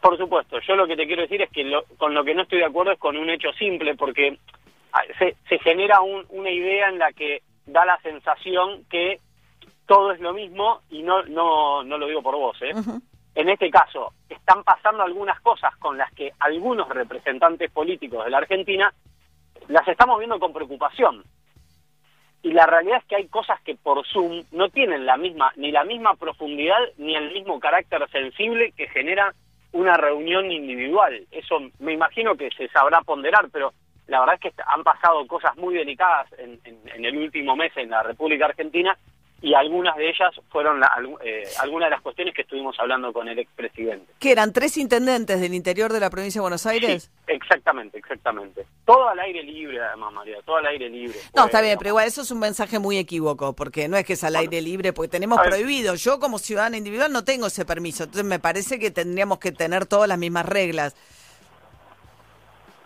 Por 0.00 0.16
supuesto, 0.16 0.58
yo 0.60 0.76
lo 0.76 0.86
que 0.86 0.96
te 0.96 1.06
quiero 1.06 1.22
decir 1.22 1.42
es 1.42 1.50
que 1.50 1.64
lo- 1.64 1.84
con 1.98 2.14
lo 2.14 2.24
que 2.24 2.34
no 2.34 2.42
estoy 2.42 2.58
de 2.58 2.64
acuerdo 2.64 2.92
es 2.92 2.98
con 2.98 3.16
un 3.16 3.28
hecho 3.28 3.52
simple, 3.52 3.94
porque 3.96 4.38
ah, 4.92 5.02
se, 5.18 5.36
se 5.48 5.58
genera 5.58 6.00
un- 6.00 6.24
una 6.30 6.50
idea 6.50 6.88
en 6.88 6.98
la 6.98 7.12
que 7.12 7.42
da 7.66 7.84
la 7.84 7.98
sensación 8.00 8.84
que 8.90 9.18
todo 9.86 10.12
es 10.12 10.20
lo 10.20 10.32
mismo 10.32 10.80
y 10.90 11.02
no, 11.02 11.22
no, 11.24 11.82
no 11.84 11.98
lo 11.98 12.06
digo 12.06 12.22
por 12.22 12.34
vos, 12.36 12.56
¿eh? 12.62 12.72
En 13.34 13.48
este 13.48 13.70
caso, 13.70 14.12
están 14.28 14.64
pasando 14.64 15.02
algunas 15.02 15.40
cosas 15.40 15.76
con 15.76 15.96
las 15.98 16.10
que 16.14 16.32
algunos 16.40 16.88
representantes 16.88 17.70
políticos 17.70 18.24
de 18.24 18.30
la 18.30 18.38
Argentina 18.38 18.92
las 19.68 19.86
estamos 19.86 20.18
viendo 20.18 20.40
con 20.40 20.52
preocupación. 20.52 21.22
Y 22.42 22.52
la 22.52 22.66
realidad 22.66 22.98
es 22.98 23.04
que 23.04 23.16
hay 23.16 23.28
cosas 23.28 23.60
que 23.60 23.74
por 23.76 24.04
Zoom 24.06 24.44
no 24.50 24.68
tienen 24.70 25.04
la 25.06 25.16
misma, 25.16 25.52
ni 25.56 25.70
la 25.70 25.84
misma 25.84 26.14
profundidad, 26.14 26.78
ni 26.96 27.14
el 27.14 27.32
mismo 27.32 27.60
carácter 27.60 28.08
sensible 28.10 28.72
que 28.72 28.88
genera 28.88 29.32
una 29.72 29.96
reunión 29.96 30.50
individual. 30.50 31.26
Eso 31.30 31.60
me 31.78 31.92
imagino 31.92 32.34
que 32.36 32.50
se 32.50 32.68
sabrá 32.68 33.00
ponderar, 33.02 33.48
pero 33.52 33.72
la 34.08 34.20
verdad 34.20 34.34
es 34.36 34.40
que 34.52 34.62
han 34.66 34.82
pasado 34.82 35.26
cosas 35.26 35.56
muy 35.56 35.74
delicadas 35.74 36.26
en, 36.38 36.58
en- 36.64 36.80
en 36.94 37.04
el 37.04 37.16
último 37.16 37.54
mes 37.56 37.72
en 37.76 37.90
la 37.90 38.02
República 38.02 38.46
Argentina 38.46 38.96
y 39.42 39.54
algunas 39.54 39.96
de 39.96 40.08
ellas 40.10 40.34
fueron 40.50 40.80
la- 40.80 40.92
eh, 41.24 41.44
algunas 41.60 41.86
de 41.86 41.90
las 41.96 42.02
cuestiones 42.02 42.34
que 42.34 42.42
estuvimos 42.42 42.78
hablando 42.78 43.12
con 43.12 43.28
el 43.28 43.38
expresidente. 43.38 44.12
Que 44.18 44.32
eran 44.32 44.52
tres 44.52 44.76
intendentes 44.76 45.40
del 45.40 45.54
interior 45.54 45.92
de 45.92 46.00
la 46.00 46.10
provincia 46.10 46.40
de 46.40 46.42
Buenos 46.42 46.66
Aires. 46.66 47.10
Sí, 47.26 47.32
exactamente, 47.50 47.98
exactamente. 47.98 48.64
Todo 48.84 49.08
al 49.08 49.18
aire 49.18 49.42
libre, 49.42 49.80
además, 49.80 50.12
María, 50.12 50.38
todo 50.44 50.56
al 50.56 50.66
aire 50.66 50.88
libre. 50.88 51.18
No, 51.34 51.46
está 51.46 51.60
bien, 51.60 51.76
pero 51.78 51.88
igual 51.90 52.06
eso 52.06 52.22
es 52.22 52.30
un 52.30 52.38
mensaje 52.38 52.78
muy 52.78 52.96
equívoco, 52.96 53.54
porque 53.54 53.88
no 53.88 53.96
es 53.96 54.04
que 54.04 54.12
es 54.12 54.22
al 54.24 54.36
aire 54.36 54.60
libre, 54.60 54.92
porque 54.92 55.08
tenemos 55.08 55.40
prohibido. 55.40 55.94
Yo 55.96 56.20
como 56.20 56.38
ciudadana 56.38 56.76
individual 56.76 57.12
no 57.12 57.24
tengo 57.24 57.46
ese 57.48 57.64
permiso, 57.64 58.04
entonces 58.04 58.24
me 58.24 58.38
parece 58.38 58.78
que 58.78 58.90
tendríamos 58.90 59.38
que 59.40 59.50
tener 59.52 59.86
todas 59.86 60.08
las 60.08 60.18
mismas 60.18 60.46
reglas. 60.46 60.94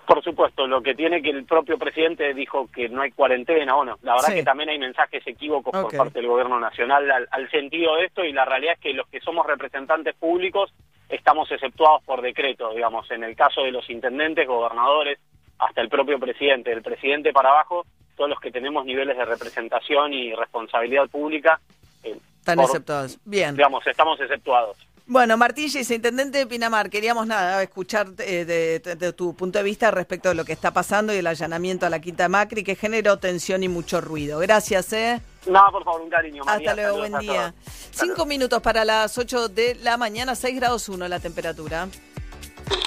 Por 0.07 0.23
supuesto, 0.23 0.67
lo 0.67 0.83
que 0.83 0.95
tiene 0.95 1.23
que 1.23 1.31
el 1.31 1.45
propio 1.47 1.79
presidente 1.79 2.35
dijo 2.35 2.69
que 2.71 2.91
no 2.91 3.01
hay 3.01 3.11
cuarentena, 3.13 3.75
bueno, 3.75 3.97
la 4.03 4.13
verdad 4.15 4.29
Sí. 4.29 4.35
que 4.35 4.43
también 4.43 4.69
hay 4.69 4.79
mensajes 4.79 5.27
equívocos 5.27 5.73
por 5.73 5.97
parte 5.97 6.19
del 6.19 6.29
gobierno 6.29 6.61
nacional 6.61 7.11
al, 7.11 7.27
al 7.31 7.51
sentido 7.51 7.97
de 7.97 8.05
esto 8.07 8.23
y 8.23 8.33
la 8.33 8.45
realidad 8.45 8.75
es 8.75 8.81
que 8.81 8.93
los 8.93 9.09
que 9.09 9.21
somos 9.21 9.47
representantes 9.47 10.15
públicos 10.15 10.71
estamos 11.09 11.51
exceptuados 11.51 12.03
por 12.05 12.23
decreto, 12.23 12.71
digamos, 12.75 13.11
en 13.11 13.25
el 13.25 13.37
caso 13.37 13.63
de 13.63 13.71
los 13.73 13.89
intendentes, 13.91 14.47
gobernadores, 14.47 15.19
hasta 15.59 15.81
el 15.81 15.89
propio 15.89 16.19
presidente, 16.19 16.71
del 16.71 16.83
presidente 16.83 17.33
para 17.33 17.51
abajo, 17.51 17.85
todos 18.17 18.31
los 18.31 18.41
que 18.41 18.51
tenemos 18.51 18.85
niveles 18.85 19.17
de 19.17 19.25
representación 19.25 20.13
y 20.13 20.35
responsabilidad 20.35 21.09
pública, 21.09 21.61
eh, 22.03 22.17
Están 22.39 22.57
por- 22.57 22.65
aceptados. 22.67 23.19
Bien. 23.25 23.57
digamos, 23.57 23.87
estamos 23.87 24.21
exceptuados. 24.21 24.77
Bueno, 25.07 25.37
Martín 25.37 25.69
Gis, 25.69 25.91
intendente 25.91 26.39
de 26.39 26.47
Pinamar, 26.47 26.89
queríamos 26.89 27.27
nada, 27.27 27.63
escuchar 27.63 28.09
eh, 28.21 28.47
de, 28.47 28.79
de- 28.81 28.97
de 28.97 29.13
tu 29.13 29.35
punto 29.37 29.59
de 29.59 29.63
vista 29.63 29.91
respecto 29.91 30.31
de 30.31 30.35
lo 30.35 30.47
que 30.47 30.53
está 30.55 30.73
pasando 30.73 31.13
y 31.13 31.19
el 31.19 31.27
allanamiento 31.27 31.85
a 31.85 31.91
la 31.91 32.01
Quinta 32.01 32.27
Macri, 32.31 32.65
que 32.65 32.75
generó 32.75 33.19
tensión 33.19 33.63
y 33.63 33.69
mucho 33.69 34.01
ruido. 34.01 34.39
Gracias, 34.39 34.95
¿eh? 34.95 35.21
Nada, 35.47 35.71
por 35.71 35.85
favor, 35.85 36.01
un 36.01 36.09
cariño. 36.09 36.43
María. 36.45 36.71
Hasta 36.71 36.83
luego, 36.83 37.03
Saludos 37.03 37.11
buen 37.11 37.23
día. 37.23 37.55
Cinco 37.93 38.25
minutos 38.25 38.63
para 38.63 38.83
las 38.87 39.19
8 39.19 39.49
de 39.51 39.75
la 39.83 39.99
mañana, 39.99 40.35
6 40.35 40.57
grados 40.57 40.89
1 40.89 41.07
la 41.07 41.21
temperatura. 41.21 41.87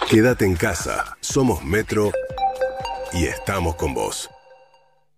Quédate 0.10 0.46
en 0.46 0.56
casa. 0.56 1.18
Somos 1.22 1.64
Metro 1.64 2.12
y 3.14 3.26
estamos 3.28 3.76
con 3.76 3.94
vos. 3.94 4.28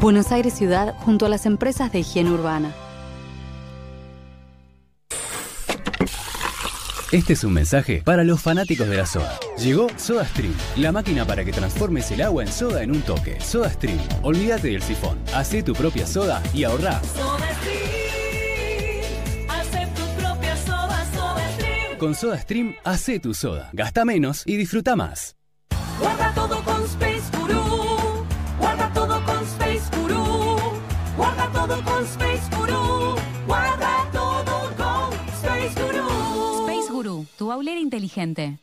Buenos 0.00 0.30
Aires 0.30 0.54
Ciudad 0.54 0.94
junto 1.00 1.26
a 1.26 1.28
las 1.28 1.44
empresas 1.44 1.90
de 1.90 1.98
higiene 2.00 2.30
urbana. 2.30 2.72
Este 7.10 7.32
es 7.32 7.42
un 7.42 7.52
mensaje 7.52 8.02
para 8.04 8.22
los 8.22 8.40
fanáticos 8.40 8.86
de 8.88 8.96
la 8.96 9.06
soda. 9.06 9.40
Llegó 9.58 9.88
SodaStream, 9.96 10.54
la 10.76 10.92
máquina 10.92 11.24
para 11.24 11.44
que 11.44 11.50
transformes 11.50 12.10
el 12.12 12.22
agua 12.22 12.44
en 12.44 12.52
soda 12.52 12.82
en 12.82 12.92
un 12.92 13.02
toque. 13.02 13.40
SodaStream, 13.40 13.98
olvídate 14.22 14.68
del 14.68 14.82
sifón. 14.82 15.18
Hacé 15.34 15.64
tu 15.64 15.72
propia 15.72 16.06
soda 16.06 16.42
y 16.54 16.62
ahorrá. 16.62 17.00
Con 21.98 22.14
SodaStream, 22.14 22.76
hacé 22.84 23.18
tu 23.18 23.34
soda. 23.34 23.70
Gasta 23.72 24.04
menos 24.04 24.44
y 24.46 24.56
disfruta 24.56 24.94
más. 24.94 25.34
Guarda 25.98 26.32
todo 26.34 26.62
con 26.62 26.84
Space 26.84 27.36
Guru. 27.36 27.87
Tu 37.48 37.54
inteligente. 37.78 38.58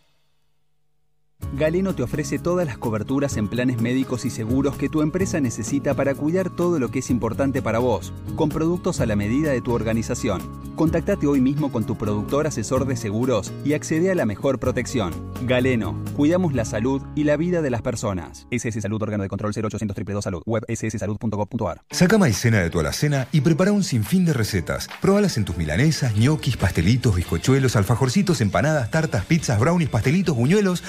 Galeno 1.55 1.95
te 1.95 2.03
ofrece 2.03 2.37
todas 2.37 2.65
las 2.65 2.77
coberturas 2.77 3.37
en 3.37 3.47
planes 3.47 3.81
médicos 3.81 4.25
y 4.25 4.29
seguros 4.29 4.75
que 4.75 4.89
tu 4.89 5.01
empresa 5.01 5.39
necesita 5.39 5.93
para 5.93 6.13
cuidar 6.13 6.49
todo 6.49 6.79
lo 6.79 6.91
que 6.91 6.99
es 6.99 7.09
importante 7.09 7.61
para 7.61 7.79
vos, 7.79 8.11
con 8.35 8.49
productos 8.49 8.99
a 8.99 9.05
la 9.05 9.15
medida 9.15 9.51
de 9.51 9.61
tu 9.61 9.71
organización. 9.71 10.41
Contactate 10.75 11.27
hoy 11.27 11.39
mismo 11.39 11.71
con 11.71 11.85
tu 11.85 11.97
productor 11.97 12.47
asesor 12.47 12.85
de 12.85 12.97
seguros 12.97 13.53
y 13.63 13.73
accede 13.73 14.11
a 14.11 14.15
la 14.15 14.25
mejor 14.25 14.59
protección. 14.59 15.13
Galeno, 15.43 16.03
cuidamos 16.17 16.53
la 16.53 16.65
salud 16.65 17.01
y 17.15 17.23
la 17.23 17.37
vida 17.37 17.61
de 17.61 17.69
las 17.69 17.81
personas. 17.81 18.47
SS 18.51 18.81
Salud, 18.81 19.01
órgano 19.01 19.23
de 19.23 19.29
control 19.29 19.53
0800 19.53 19.95
222 19.95 20.23
Salud, 20.23 20.41
web 20.45 20.65
sssalud.gov.ar. 20.67 21.81
Saca 21.89 22.17
maicena 22.17 22.59
de 22.59 22.69
tu 22.69 22.81
alacena 22.81 23.29
y 23.31 23.39
prepara 23.39 23.71
un 23.71 23.83
sinfín 23.83 24.25
de 24.25 24.33
recetas. 24.33 24.89
Probalas 25.01 25.37
en 25.37 25.45
tus 25.45 25.55
milanesas, 25.55 26.17
ñoquis, 26.17 26.57
pastelitos, 26.57 27.15
bizcochuelos, 27.15 27.77
alfajorcitos, 27.77 28.41
empanadas, 28.41 28.91
tartas, 28.91 29.23
pizzas, 29.23 29.57
brownies, 29.57 29.89
pastelitos, 29.89 30.35
buñuelos. 30.35 30.83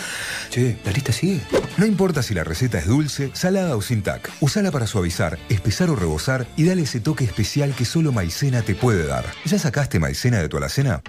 Che, 0.57 0.79
la 0.87 0.91
lista 0.91 1.13
sigue. 1.13 1.43
No 1.77 1.85
importa 1.85 2.23
si 2.23 2.33
la 2.33 2.43
receta 2.43 2.79
es 2.79 2.87
dulce, 2.87 3.31
salada 3.35 3.77
o 3.77 3.83
sin 3.83 4.03
tac. 4.03 4.33
Usala 4.41 4.71
para 4.71 4.87
suavizar, 4.87 5.39
espesar 5.51 5.91
o 5.91 5.97
rebosar 5.97 6.47
y 6.57 6.65
dale 6.65 6.85
ese 6.85 6.99
toque 6.99 7.25
especial 7.25 7.75
que 7.75 7.85
solo 7.85 8.11
maicena 8.11 8.63
te 8.63 8.75
puede 8.75 9.05
dar. 9.05 9.27
¿Ya 9.45 9.59
sacaste 9.59 9.99
maicena 9.99 10.39
de 10.39 10.49
tu 10.49 10.57
alacena? 10.57 11.03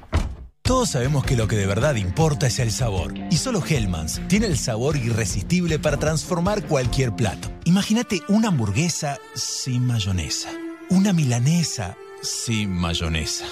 Todos 0.63 0.89
sabemos 0.89 1.23
que 1.23 1.37
lo 1.37 1.47
que 1.47 1.55
de 1.55 1.65
verdad 1.65 1.95
importa 1.95 2.47
es 2.47 2.59
el 2.59 2.73
sabor. 2.73 3.13
Y 3.31 3.37
solo 3.37 3.63
Hellmann's 3.65 4.19
tiene 4.27 4.47
el 4.47 4.57
sabor 4.57 4.97
irresistible 4.97 5.79
para 5.79 5.95
transformar 5.95 6.63
cualquier 6.63 7.15
plato. 7.15 7.49
Imagínate 7.63 8.19
una 8.27 8.49
hamburguesa 8.49 9.17
sin 9.33 9.87
mayonesa. 9.87 10.49
Una 10.89 11.13
milanesa 11.13 11.95
sin 12.21 12.69
mayonesa. 12.73 13.45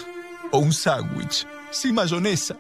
O 0.52 0.58
un 0.58 0.74
sándwich 0.74 1.48
sin 1.72 1.96
mayonesa. 1.96 2.58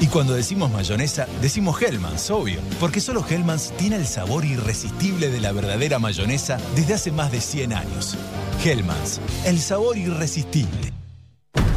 Y 0.00 0.08
cuando 0.08 0.34
decimos 0.34 0.70
mayonesa, 0.70 1.26
decimos 1.40 1.80
Hellmann's, 1.80 2.30
obvio. 2.30 2.60
Porque 2.80 3.00
solo 3.00 3.24
Hellmann's 3.28 3.72
tiene 3.78 3.96
el 3.96 4.06
sabor 4.06 4.44
irresistible 4.44 5.30
de 5.30 5.40
la 5.40 5.52
verdadera 5.52 5.98
mayonesa 5.98 6.58
desde 6.74 6.94
hace 6.94 7.12
más 7.12 7.32
de 7.32 7.40
100 7.40 7.72
años. 7.72 8.16
Hellmann's, 8.64 9.20
el 9.44 9.58
sabor 9.58 9.96
irresistible. 9.96 10.92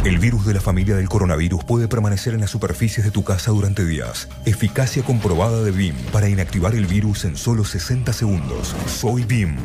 El 0.05 0.17
virus 0.17 0.45
de 0.45 0.53
la 0.53 0.61
familia 0.61 0.95
del 0.95 1.09
coronavirus 1.09 1.63
puede 1.65 1.87
permanecer 1.89 2.33
en 2.33 2.41
las 2.41 2.49
superficies 2.51 3.05
de 3.05 3.11
tu 3.11 3.23
casa 3.23 3.51
durante 3.51 3.85
días. 3.85 4.29
Eficacia 4.45 5.03
comprobada 5.03 5.61
de 5.61 5.71
BIM 5.71 5.95
para 6.13 6.29
inactivar 6.29 6.73
el 6.73 6.85
virus 6.85 7.25
en 7.25 7.35
solo 7.35 7.65
60 7.65 8.13
segundos. 8.13 8.75
Soy 8.87 9.23
BIM. 9.23 9.57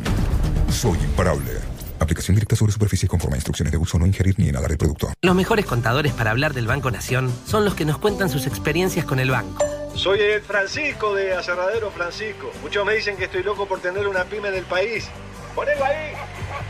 Soy 0.69 0.97
imparable. 0.99 1.74
Aplicación 2.05 2.35
directa 2.35 2.55
sobre 2.55 2.71
superficies 2.71 3.09
conforme 3.09 3.35
a 3.35 3.37
instrucciones 3.37 3.71
de 3.71 3.79
uso, 3.79 3.97
no 3.97 4.05
ingerir 4.05 4.35
ni 4.37 4.47
inhalar 4.47 4.71
el 4.71 4.77
producto. 4.77 5.11
Los 5.23 5.35
mejores 5.35 5.65
contadores 5.65 6.13
para 6.13 6.29
hablar 6.29 6.53
del 6.53 6.67
Banco 6.67 6.91
Nación 6.91 7.33
son 7.47 7.65
los 7.65 7.73
que 7.73 7.83
nos 7.83 7.97
cuentan 7.97 8.29
sus 8.29 8.45
experiencias 8.45 9.05
con 9.05 9.19
el 9.19 9.31
banco. 9.31 9.65
Soy 9.95 10.19
el 10.19 10.41
Francisco 10.41 11.15
de 11.15 11.33
Aserradero 11.33 11.89
Francisco. 11.89 12.51
Muchos 12.61 12.85
me 12.85 12.93
dicen 12.93 13.17
que 13.17 13.23
estoy 13.25 13.41
loco 13.41 13.65
por 13.67 13.79
tener 13.79 14.07
una 14.07 14.23
pyme 14.25 14.51
del 14.51 14.65
país. 14.65 15.07
Ponelo 15.55 15.83
ahí. 15.83 16.13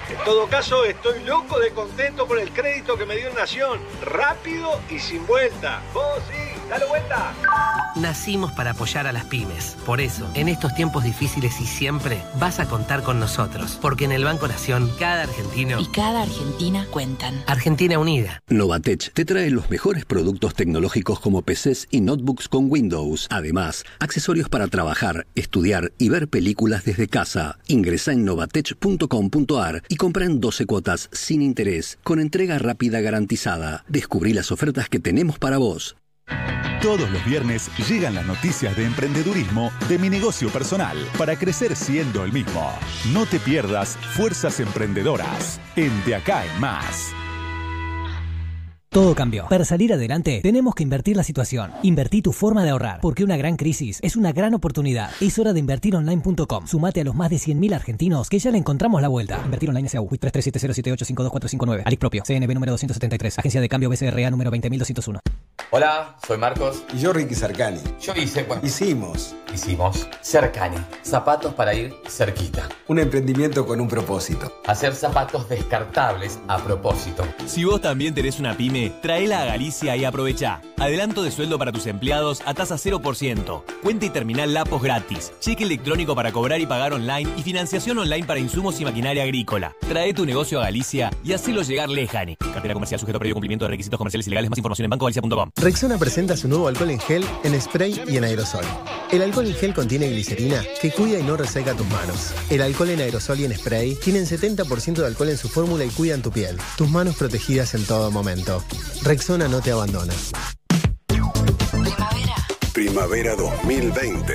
En 0.10 0.24
todo 0.24 0.48
caso, 0.48 0.86
estoy 0.86 1.22
loco 1.26 1.60
de 1.60 1.72
contento 1.72 2.28
por 2.28 2.40
el 2.40 2.52
crédito 2.52 2.98
que 2.98 3.06
me 3.06 3.18
dio 3.18 3.34
Nación. 3.34 3.82
Rápido 4.04 4.80
y 4.90 5.00
sin 5.00 5.28
vuelta. 5.28 5.82
Vos 5.94 6.22
sí, 6.30 6.45
dale 6.70 6.86
vuelta. 6.86 7.34
Nacimos 7.96 8.52
para 8.52 8.72
apoyar 8.72 9.08
a 9.08 9.14
las 9.14 9.24
pymes. 9.26 9.78
Por 9.86 10.02
eso, 10.02 10.30
en 10.34 10.50
estos 10.50 10.76
tiempos 10.76 11.04
difíciles 11.04 11.62
y 11.62 11.66
siempre, 11.66 12.22
vas 12.40 12.60
a 12.60 12.68
contar 12.68 13.04
con 13.04 13.20
nosotros. 13.20 13.80
Porque 13.82 14.04
en 14.04 14.12
el 14.12 14.26
Banco 14.26 14.48
Nación, 14.50 14.92
cada 15.00 15.24
argentino 15.24 15.80
Y 15.80 15.86
cada 15.88 16.24
Argentina 16.24 16.86
cuentan. 16.92 17.42
Argentina 17.48 17.98
Unida. 17.98 18.42
Novatech 18.50 19.14
te 19.14 19.24
trae 19.24 19.50
los 19.50 19.70
mejores 19.70 20.04
productos 20.04 20.56
tecnológicos 20.56 21.22
como 21.22 21.42
PCs 21.42 21.88
y 21.90 22.02
notebooks 22.02 22.50
con 22.50 22.70
Windows. 22.70 23.28
Además, 23.30 23.86
accesorios 24.00 24.50
para 24.50 24.68
trabajar, 24.68 25.26
estudiar 25.36 25.94
y 25.98 26.10
ver 26.10 26.28
películas 26.28 26.84
desde 26.84 27.08
casa. 27.08 27.60
Ingresa 27.68 28.12
en 28.12 28.26
novatech.com.ar 28.26 29.84
y 29.88 29.96
compra 29.96 30.26
en 30.26 30.42
12 30.42 30.66
cuotas 30.66 31.10
sin 31.14 31.42
interés, 31.42 31.98
con 32.04 32.20
entrega 32.20 32.60
rápida 32.60 33.00
garantizada. 33.00 33.86
Descubrí 33.88 34.34
las 34.34 34.52
ofertas 34.52 34.90
que 34.90 35.00
tenemos 35.00 35.40
para 35.40 35.58
vos. 35.58 35.96
Todos 36.82 37.10
los 37.10 37.26
viernes 37.26 37.70
llegan 37.90 38.14
las 38.14 38.26
noticias 38.26 38.76
de 38.78 38.86
emprendedurismo 38.86 39.72
de 39.90 39.98
mi 39.98 40.10
negocio 40.10 40.50
personal 40.50 40.98
para 41.18 41.36
crecer 41.36 41.76
siendo 41.76 42.24
el 42.24 42.32
mismo. 42.32 42.72
No 43.12 43.26
te 43.26 43.40
pierdas 43.40 43.98
Fuerzas 44.16 44.60
Emprendedoras 44.60 45.60
en 45.76 45.92
De 46.06 46.16
Acá 46.16 46.46
en 46.46 46.60
Más. 46.60 47.14
Todo 48.96 49.14
cambió. 49.14 49.46
Para 49.50 49.66
salir 49.66 49.92
adelante, 49.92 50.40
tenemos 50.42 50.74
que 50.74 50.82
invertir 50.82 51.18
la 51.18 51.24
situación. 51.24 51.74
Invertí 51.84 52.22
tu 52.22 52.32
forma 52.32 52.64
de 52.64 52.70
ahorrar, 52.70 53.02
porque 53.02 53.26
una 53.26 53.36
gran 53.36 53.58
crisis 53.58 54.00
es 54.02 54.16
una 54.16 54.32
gran 54.32 54.54
oportunidad. 54.54 55.10
Es 55.20 55.38
hora 55.38 55.52
de 55.52 55.60
invertironline.com. 55.60 56.66
Sumate 56.66 57.02
a 57.02 57.04
los 57.04 57.14
más 57.14 57.30
de 57.30 57.36
100.000 57.36 57.76
argentinos 57.76 58.30
que 58.30 58.40
ya 58.40 58.52
le 58.52 58.58
encontramos 58.58 59.02
la 59.02 59.10
vuelta. 59.10 59.42
Invertir 59.44 59.68
online 59.68 59.90
SAU, 59.90 60.08
337078524459. 60.08 61.82
Alic 61.84 62.00
propio, 62.00 62.24
CNB 62.26 62.54
número 62.54 62.72
273, 62.72 63.40
Agencia 63.40 63.60
de 63.60 63.68
Cambio 63.68 63.90
BCRA 63.90 64.32
número 64.32 64.50
20201. 64.50 65.20
Hola, 65.72 66.16
soy 66.26 66.38
Marcos. 66.38 66.86
Y 66.94 67.00
yo 67.00 67.12
Ricky 67.12 67.36
Cercani. 67.36 67.82
Yo 68.00 68.14
hice, 68.16 68.44
bueno, 68.44 68.66
Hicimos 68.66 69.36
hicimos 69.56 70.08
Cercani, 70.22 70.78
zapatos 71.02 71.54
para 71.54 71.74
ir 71.74 71.94
cerquita. 72.08 72.68
un 72.88 73.00
emprendimiento 73.00 73.66
con 73.66 73.80
un 73.80 73.88
propósito. 73.88 74.52
Hacer 74.68 74.94
zapatos 74.94 75.50
descartables 75.50 76.40
a 76.48 76.58
propósito. 76.58 77.26
Si 77.46 77.64
vos 77.64 77.82
también 77.82 78.14
tenés 78.14 78.40
una 78.40 78.56
pyme, 78.56 78.85
traela 78.90 79.42
a 79.42 79.46
Galicia 79.46 79.96
y 79.96 80.06
aprovecha. 80.06 80.62
Adelanto 80.78 81.24
de 81.24 81.32
sueldo 81.32 81.58
para 81.58 81.72
tus 81.72 81.88
empleados 81.88 82.42
a 82.46 82.54
tasa 82.54 82.76
0%. 82.76 83.64
Cuenta 83.82 84.06
y 84.06 84.10
terminal 84.10 84.54
Lapos 84.54 84.82
gratis. 84.82 85.34
Cheque 85.40 85.64
electrónico 85.64 86.16
para 86.16 86.32
cobrar 86.32 86.60
y 86.60 86.66
pagar 86.66 86.94
online 86.94 87.30
y 87.38 87.44
financiación 87.44 87.98
online 87.98 88.26
para 88.26 88.40
insumos 88.40 88.80
y 88.82 88.86
maquinaria 88.86 89.24
agrícola. 89.24 89.76
Trae 89.88 90.14
tu 90.14 90.26
negocio 90.26 90.60
a 90.60 90.64
Galicia 90.64 91.12
y 91.24 91.34
hacelo 91.34 91.62
llegar 91.62 91.90
lejani. 91.90 92.36
Cartera 92.36 92.74
comercial 92.74 93.00
sujeto 93.00 93.18
a 93.18 93.20
previo 93.20 93.36
cumplimiento 93.36 93.66
de 93.66 93.72
requisitos 93.72 93.98
comerciales 93.98 94.28
y 94.28 94.30
legales. 94.30 94.50
Más 94.50 94.58
información 94.58 94.86
en 94.86 94.90
bancogalicia.com. 94.90 95.52
Rexona 95.56 95.98
presenta 95.98 96.36
su 96.36 96.48
nuevo 96.48 96.68
alcohol 96.68 96.92
en 96.92 97.00
gel, 97.00 97.26
en 97.44 97.60
spray 97.62 98.02
y 98.08 98.18
en 98.18 98.24
aerosol. 98.24 98.66
El 99.12 99.22
alcohol 99.22 99.48
en 99.48 99.56
gel 99.56 99.74
contiene 99.74 100.10
glicerina 100.10 100.64
que 100.82 100.92
cuida 100.92 101.20
y 101.20 101.24
no 101.24 101.38
reseca 101.38 101.74
tus 101.74 101.88
manos. 101.88 102.34
El 102.50 102.62
alcohol 102.62 102.90
en 102.90 103.02
aerosol 103.02 103.40
y 103.40 103.46
en 103.46 103.56
spray 103.56 103.96
tienen 103.96 104.26
70% 104.26 104.96
de 104.96 105.06
alcohol 105.06 105.30
en 105.30 105.38
su 105.38 105.50
fórmula 105.50 105.86
y 105.86 105.90
cuidan 105.90 106.22
tu 106.22 106.32
piel. 106.32 106.58
Tus 106.78 106.90
manos 106.90 107.16
protegidas 107.16 107.74
en 107.76 107.86
todo 107.86 108.12
momento. 108.12 108.64
Rexona 109.04 109.48
no 109.48 109.62
te 109.62 109.72
abandona. 109.72 110.14
Primavera 112.74 113.36
2020. 113.36 114.34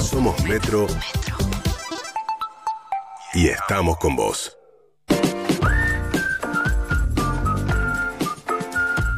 Somos 0.00 0.42
Metro. 0.44 0.86
Y 3.34 3.48
estamos 3.48 3.98
con 3.98 4.16
vos. 4.16 4.56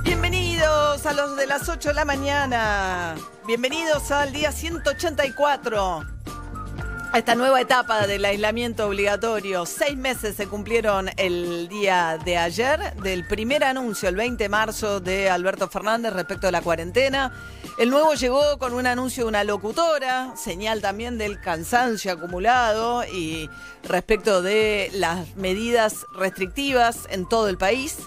Bienvenidos 0.03 1.07
a 1.07 1.13
los 1.13 1.37
de 1.37 1.47
las 1.47 1.69
8 1.69 1.91
de 1.91 1.95
la 1.95 2.05
mañana. 2.05 3.15
Bienvenidos 3.47 4.11
al 4.11 4.33
día 4.33 4.53
184. 4.53 6.20
Esta 7.13 7.35
nueva 7.35 7.61
etapa 7.61 8.07
del 8.07 8.25
aislamiento 8.25 8.87
obligatorio. 8.87 9.67
Seis 9.67 9.97
meses 9.97 10.37
se 10.37 10.47
cumplieron 10.47 11.11
el 11.17 11.69
día 11.69 12.17
de 12.25 12.37
ayer 12.37 12.95
del 13.03 13.27
primer 13.27 13.65
anuncio, 13.65 14.09
el 14.09 14.15
20 14.15 14.45
de 14.45 14.49
marzo, 14.49 15.01
de 15.01 15.29
Alberto 15.29 15.69
Fernández 15.69 16.13
respecto 16.13 16.47
a 16.47 16.53
la 16.53 16.63
cuarentena. 16.63 17.33
El 17.79 17.91
nuevo 17.91 18.15
llegó 18.15 18.59
con 18.59 18.75
un 18.75 18.87
anuncio 18.87 19.25
de 19.25 19.29
una 19.29 19.43
locutora, 19.43 20.37
señal 20.37 20.81
también 20.81 21.19
del 21.19 21.41
cansancio 21.41 22.13
acumulado 22.13 23.05
y 23.05 23.51
respecto 23.83 24.41
de 24.41 24.91
las 24.95 25.35
medidas 25.35 26.07
restrictivas 26.13 27.09
en 27.11 27.29
todo 27.29 27.49
el 27.49 27.59
país. 27.59 27.99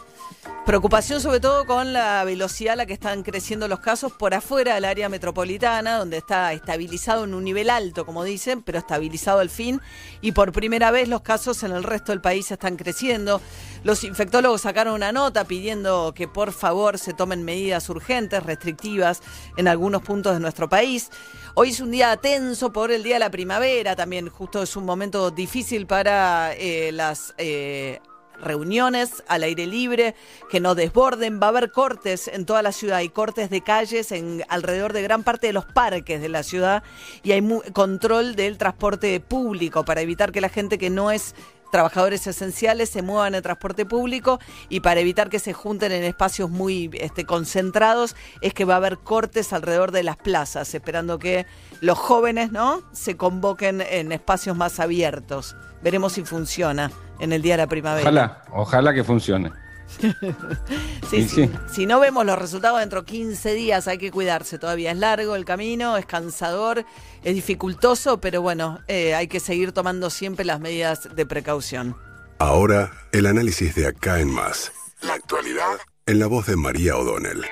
Preocupación 0.66 1.20
sobre 1.20 1.42
todo 1.42 1.66
con 1.66 1.92
la 1.92 2.24
velocidad 2.24 2.74
a 2.74 2.76
la 2.78 2.86
que 2.86 2.94
están 2.94 3.24
creciendo 3.24 3.68
los 3.68 3.82
casos 3.82 4.14
por 4.14 4.34
afuera 4.34 4.76
del 4.76 4.86
área 4.86 5.10
metropolitana, 5.10 5.98
donde 5.98 6.16
está 6.16 6.54
estabilizado 6.54 7.26
en 7.26 7.34
un 7.34 7.44
nivel 7.44 7.70
alto, 7.70 8.06
como 8.06 8.24
dicen, 8.24 8.62
pero 8.64 8.80
estabilizado 8.80 9.40
al 9.40 9.50
fin. 9.50 9.82
Y 10.22 10.32
por 10.32 10.54
primera 10.54 10.90
vez 10.90 11.10
los 11.10 11.22
casos 11.22 11.64
en 11.64 11.74
el 11.74 11.84
resto 11.84 12.14
del 12.14 12.22
país 12.22 12.50
están 12.50 12.78
creciendo. 12.78 13.42
Los 13.84 14.06
infectólogos 14.06 14.62
sacaron 14.62 14.94
una 14.94 15.12
nota 15.12 15.44
pidiendo 15.44 16.14
que 16.16 16.30
por 16.30 16.54
favor 16.54 16.98
se 16.98 17.14
tomen 17.14 17.44
medidas 17.44 17.90
urgentes, 17.90 18.42
restrictivas 18.42 19.22
en 19.58 19.68
algunos 19.68 20.02
puntos 20.02 20.34
de 20.34 20.40
nuestro 20.40 20.70
país. 20.70 21.12
Hoy 21.56 21.72
es 21.72 21.82
un 21.82 21.92
día 21.92 22.16
tenso 22.16 22.72
por 22.72 22.90
el 22.90 23.04
día 23.04 23.16
de 23.16 23.20
la 23.20 23.32
primavera, 23.32 23.98
también 23.98 24.30
justo 24.30 24.64
es 24.64 24.78
un 24.78 24.86
momento 24.86 25.30
difícil 25.30 25.88
para 25.88 26.54
eh, 26.54 26.94
las... 26.94 27.36
eh, 27.38 28.00
reuniones 28.42 29.24
al 29.28 29.44
aire 29.44 29.68
libre 29.68 30.16
que 30.50 30.60
no 30.60 30.76
desborden. 30.76 31.40
Va 31.42 31.48
a 31.48 31.50
haber 31.50 31.72
cortes 31.72 32.28
en 32.28 32.46
toda 32.46 32.62
la 32.62 32.72
ciudad, 32.72 32.98
hay 32.98 33.10
cortes 33.10 33.50
de 33.50 33.62
calles 33.62 34.12
en 34.12 34.44
alrededor 34.50 34.94
de 34.94 35.02
gran 35.02 35.24
parte 35.24 35.48
de 35.48 35.54
los 35.54 35.66
parques 35.66 36.22
de 36.22 36.30
la 36.30 36.44
ciudad 36.44 36.84
y 37.24 37.32
hay 37.32 37.42
control 37.74 38.36
del 38.36 38.58
transporte 38.58 39.20
público 39.20 39.86
para 39.86 40.02
evitar 40.02 40.32
que 40.32 40.42
la 40.42 40.50
gente 40.50 40.78
que 40.78 40.90
no 40.90 41.12
es 41.12 41.36
trabajadores 41.74 42.28
esenciales 42.28 42.92
se 42.92 43.02
muevan 43.02 43.34
en 43.34 43.42
transporte 43.42 43.84
público 43.84 44.40
y 44.70 44.82
para 44.82 45.00
evitar 45.00 45.32
que 45.32 45.40
se 45.40 45.54
junten 45.54 45.92
en 45.92 46.04
espacios 46.04 46.52
muy 46.52 46.92
este, 46.94 47.26
concentrados 47.26 48.16
es 48.42 48.54
que 48.54 48.64
va 48.64 48.76
a 48.76 48.78
haber 48.78 49.00
cortes 49.00 49.54
alrededor 49.54 49.92
de 49.92 50.04
las 50.04 50.16
plazas, 50.16 50.76
esperando 50.76 51.18
que 51.18 51.48
los 51.82 51.98
jóvenes 51.98 52.52
no 52.52 52.84
se 52.92 53.18
convoquen 53.18 53.82
en 53.82 54.12
espacios 54.12 54.56
más 54.56 54.80
abiertos. 54.80 55.56
Veremos 55.82 56.14
si 56.14 56.24
funciona 56.24 56.92
en 57.20 57.34
el 57.34 57.42
día 57.42 57.56
de 57.56 57.64
la 57.64 57.68
primavera. 57.68 58.08
Ojalá, 58.08 58.44
ojalá 58.52 58.94
que 58.94 59.04
funcione. 59.04 59.52
Sí, 61.10 61.18
Y 61.18 61.28
sí. 61.28 61.48
sí. 61.48 61.52
Si 61.72 61.86
no 61.86 62.00
vemos 62.00 62.26
los 62.26 62.38
resultados 62.38 62.80
dentro 62.80 63.02
de 63.02 63.06
15 63.06 63.54
días, 63.54 63.88
hay 63.88 63.98
que 63.98 64.12
cuidarse. 64.12 64.58
Todavía 64.58 64.92
es 64.92 64.98
largo 64.98 65.36
el 65.36 65.46
camino, 65.46 65.98
es 65.98 66.06
cansador, 66.06 66.86
es 67.24 67.36
dificultoso, 67.36 68.20
pero 68.20 68.42
bueno, 68.42 68.80
eh, 68.88 69.14
hay 69.14 69.28
que 69.28 69.40
seguir 69.40 69.72
tomando 69.72 70.10
siempre 70.10 70.46
las 70.46 70.60
medidas 70.60 71.16
de 71.16 71.26
precaución. 71.26 71.96
Ahora, 72.40 72.92
el 73.12 73.26
análisis 73.28 73.76
de 73.76 73.88
acá 73.88 74.20
en 74.20 74.32
más. 74.32 74.72
La 75.02 75.14
actualidad 75.14 75.78
en 76.06 76.20
la 76.20 76.28
voz 76.28 76.48
de 76.48 76.56
María 76.56 76.98
O'Donnell. 76.98 77.46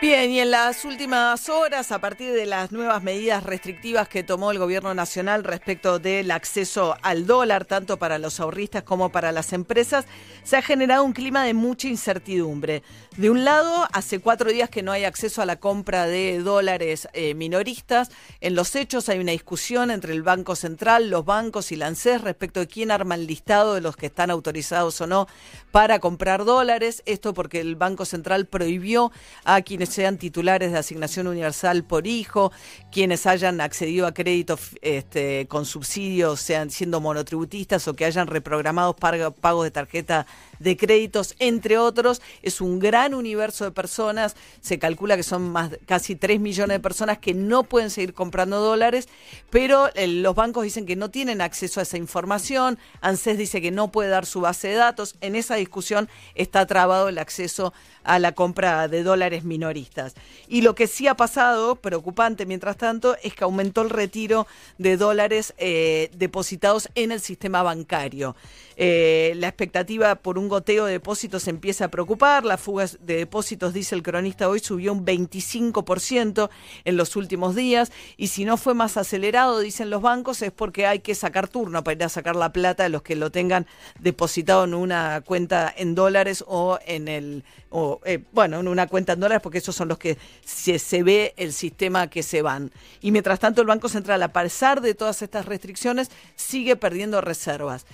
Bien, 0.00 0.30
y 0.30 0.40
en 0.40 0.50
las 0.50 0.84
últimas 0.84 1.48
horas, 1.48 1.90
a 1.90 1.98
partir 1.98 2.32
de 2.32 2.44
las 2.44 2.72
nuevas 2.72 3.02
medidas 3.02 3.42
restrictivas 3.42 4.06
que 4.06 4.22
tomó 4.22 4.50
el 4.50 4.58
gobierno 4.58 4.92
nacional 4.92 5.44
respecto 5.44 5.98
del 5.98 6.30
acceso 6.30 6.96
al 7.00 7.26
dólar, 7.26 7.64
tanto 7.64 7.96
para 7.96 8.18
los 8.18 8.38
ahorristas 8.38 8.82
como 8.82 9.10
para 9.10 9.32
las 9.32 9.54
empresas, 9.54 10.04
se 10.42 10.58
ha 10.58 10.62
generado 10.62 11.04
un 11.04 11.14
clima 11.14 11.44
de 11.44 11.54
mucha 11.54 11.88
incertidumbre. 11.88 12.82
De 13.16 13.30
un 13.30 13.44
lado, 13.44 13.88
hace 13.92 14.18
cuatro 14.18 14.50
días 14.50 14.68
que 14.68 14.82
no 14.82 14.92
hay 14.92 15.04
acceso 15.04 15.40
a 15.40 15.46
la 15.46 15.56
compra 15.56 16.06
de 16.06 16.40
dólares 16.40 17.08
eh, 17.14 17.32
minoristas. 17.34 18.10
En 18.42 18.56
los 18.56 18.74
hechos 18.74 19.08
hay 19.08 19.20
una 19.20 19.32
discusión 19.32 19.90
entre 19.90 20.12
el 20.12 20.22
Banco 20.22 20.54
Central, 20.54 21.08
los 21.08 21.24
bancos 21.24 21.72
y 21.72 21.76
la 21.76 21.86
ANSES 21.86 22.20
respecto 22.20 22.60
de 22.60 22.66
quién 22.66 22.90
arma 22.90 23.14
el 23.14 23.26
listado 23.26 23.74
de 23.74 23.80
los 23.80 23.96
que 23.96 24.06
están 24.06 24.30
autorizados 24.30 25.00
o 25.00 25.06
no 25.06 25.28
para 25.70 25.98
comprar 25.98 26.44
dólares. 26.44 27.02
Esto 27.06 27.32
porque 27.32 27.60
el 27.60 27.76
Banco 27.76 28.04
Central 28.04 28.46
prohibió 28.46 29.12
a 29.44 29.62
quienes 29.62 29.93
sean 29.94 30.18
titulares 30.18 30.72
de 30.72 30.78
asignación 30.78 31.28
universal 31.28 31.84
por 31.84 32.06
hijo, 32.06 32.52
quienes 32.90 33.26
hayan 33.26 33.60
accedido 33.60 34.06
a 34.06 34.12
créditos 34.12 34.76
este, 34.82 35.46
con 35.46 35.64
subsidios, 35.64 36.40
sean 36.40 36.70
siendo 36.70 37.00
monotributistas 37.00 37.86
o 37.86 37.94
que 37.94 38.04
hayan 38.04 38.26
reprogramado 38.26 38.96
pagos 38.96 39.64
de 39.64 39.70
tarjeta 39.70 40.26
de 40.64 40.76
créditos, 40.76 41.36
entre 41.38 41.78
otros. 41.78 42.20
Es 42.42 42.60
un 42.60 42.80
gran 42.80 43.14
universo 43.14 43.64
de 43.64 43.70
personas. 43.70 44.34
Se 44.60 44.80
calcula 44.80 45.16
que 45.16 45.22
son 45.22 45.52
más 45.52 45.70
casi 45.86 46.16
3 46.16 46.40
millones 46.40 46.76
de 46.76 46.80
personas 46.80 47.18
que 47.18 47.34
no 47.34 47.62
pueden 47.62 47.90
seguir 47.90 48.14
comprando 48.14 48.58
dólares, 48.58 49.08
pero 49.50 49.90
eh, 49.94 50.08
los 50.08 50.34
bancos 50.34 50.64
dicen 50.64 50.86
que 50.86 50.96
no 50.96 51.10
tienen 51.10 51.40
acceso 51.40 51.78
a 51.78 51.84
esa 51.84 51.98
información. 51.98 52.78
ANSES 53.00 53.38
dice 53.38 53.60
que 53.60 53.70
no 53.70 53.92
puede 53.92 54.08
dar 54.08 54.26
su 54.26 54.40
base 54.40 54.68
de 54.68 54.74
datos. 54.74 55.14
En 55.20 55.36
esa 55.36 55.54
discusión 55.54 56.08
está 56.34 56.66
trabado 56.66 57.08
el 57.08 57.18
acceso 57.18 57.72
a 58.02 58.18
la 58.18 58.32
compra 58.32 58.88
de 58.88 59.02
dólares 59.02 59.44
minoristas. 59.44 60.14
Y 60.48 60.62
lo 60.62 60.74
que 60.74 60.86
sí 60.86 61.06
ha 61.08 61.14
pasado, 61.14 61.76
preocupante 61.76 62.46
mientras 62.46 62.76
tanto, 62.76 63.16
es 63.22 63.34
que 63.34 63.44
aumentó 63.44 63.82
el 63.82 63.90
retiro 63.90 64.46
de 64.78 64.96
dólares 64.96 65.54
eh, 65.58 66.10
depositados 66.14 66.88
en 66.94 67.12
el 67.12 67.20
sistema 67.20 67.62
bancario. 67.62 68.36
Eh, 68.76 69.34
la 69.36 69.48
expectativa 69.48 70.16
por 70.16 70.38
un 70.38 70.48
goteo 70.54 70.84
de 70.84 70.92
depósitos 70.92 71.48
empieza 71.48 71.86
a 71.86 71.88
preocupar. 71.88 72.44
La 72.44 72.58
fuga 72.58 72.86
de 73.00 73.16
depósitos, 73.16 73.74
dice 73.74 73.96
el 73.96 74.04
cronista 74.04 74.48
hoy, 74.48 74.60
subió 74.60 74.92
un 74.92 75.04
25% 75.04 76.48
en 76.84 76.96
los 76.96 77.16
últimos 77.16 77.56
días. 77.56 77.90
Y 78.16 78.28
si 78.28 78.44
no 78.44 78.56
fue 78.56 78.72
más 78.74 78.96
acelerado, 78.96 79.58
dicen 79.58 79.90
los 79.90 80.00
bancos, 80.00 80.42
es 80.42 80.52
porque 80.52 80.86
hay 80.86 81.00
que 81.00 81.16
sacar 81.16 81.48
turno 81.48 81.82
para 81.82 81.96
ir 81.96 82.04
a 82.04 82.08
sacar 82.08 82.36
la 82.36 82.52
plata 82.52 82.84
de 82.84 82.88
los 82.88 83.02
que 83.02 83.16
lo 83.16 83.30
tengan 83.30 83.66
depositado 83.98 84.62
en 84.62 84.74
una 84.74 85.22
cuenta 85.22 85.74
en 85.76 85.96
dólares 85.96 86.44
o 86.46 86.78
en 86.86 87.08
el 87.08 87.42
o 87.70 88.00
eh, 88.04 88.22
bueno, 88.30 88.60
en 88.60 88.68
una 88.68 88.86
cuenta 88.86 89.14
en 89.14 89.20
dólares, 89.20 89.42
porque 89.42 89.58
esos 89.58 89.74
son 89.74 89.88
los 89.88 89.98
que 89.98 90.16
se, 90.44 90.78
se 90.78 91.02
ve 91.02 91.34
el 91.36 91.52
sistema 91.52 92.08
que 92.08 92.22
se 92.22 92.40
van. 92.40 92.70
Y 93.00 93.10
mientras 93.10 93.40
tanto, 93.40 93.60
el 93.60 93.66
Banco 93.66 93.88
Central, 93.88 94.22
a 94.22 94.32
pesar 94.32 94.80
de 94.80 94.94
todas 94.94 95.20
estas 95.22 95.46
restricciones, 95.46 96.12
sigue 96.36 96.76
perdiendo 96.76 97.20
reservas. 97.20 97.84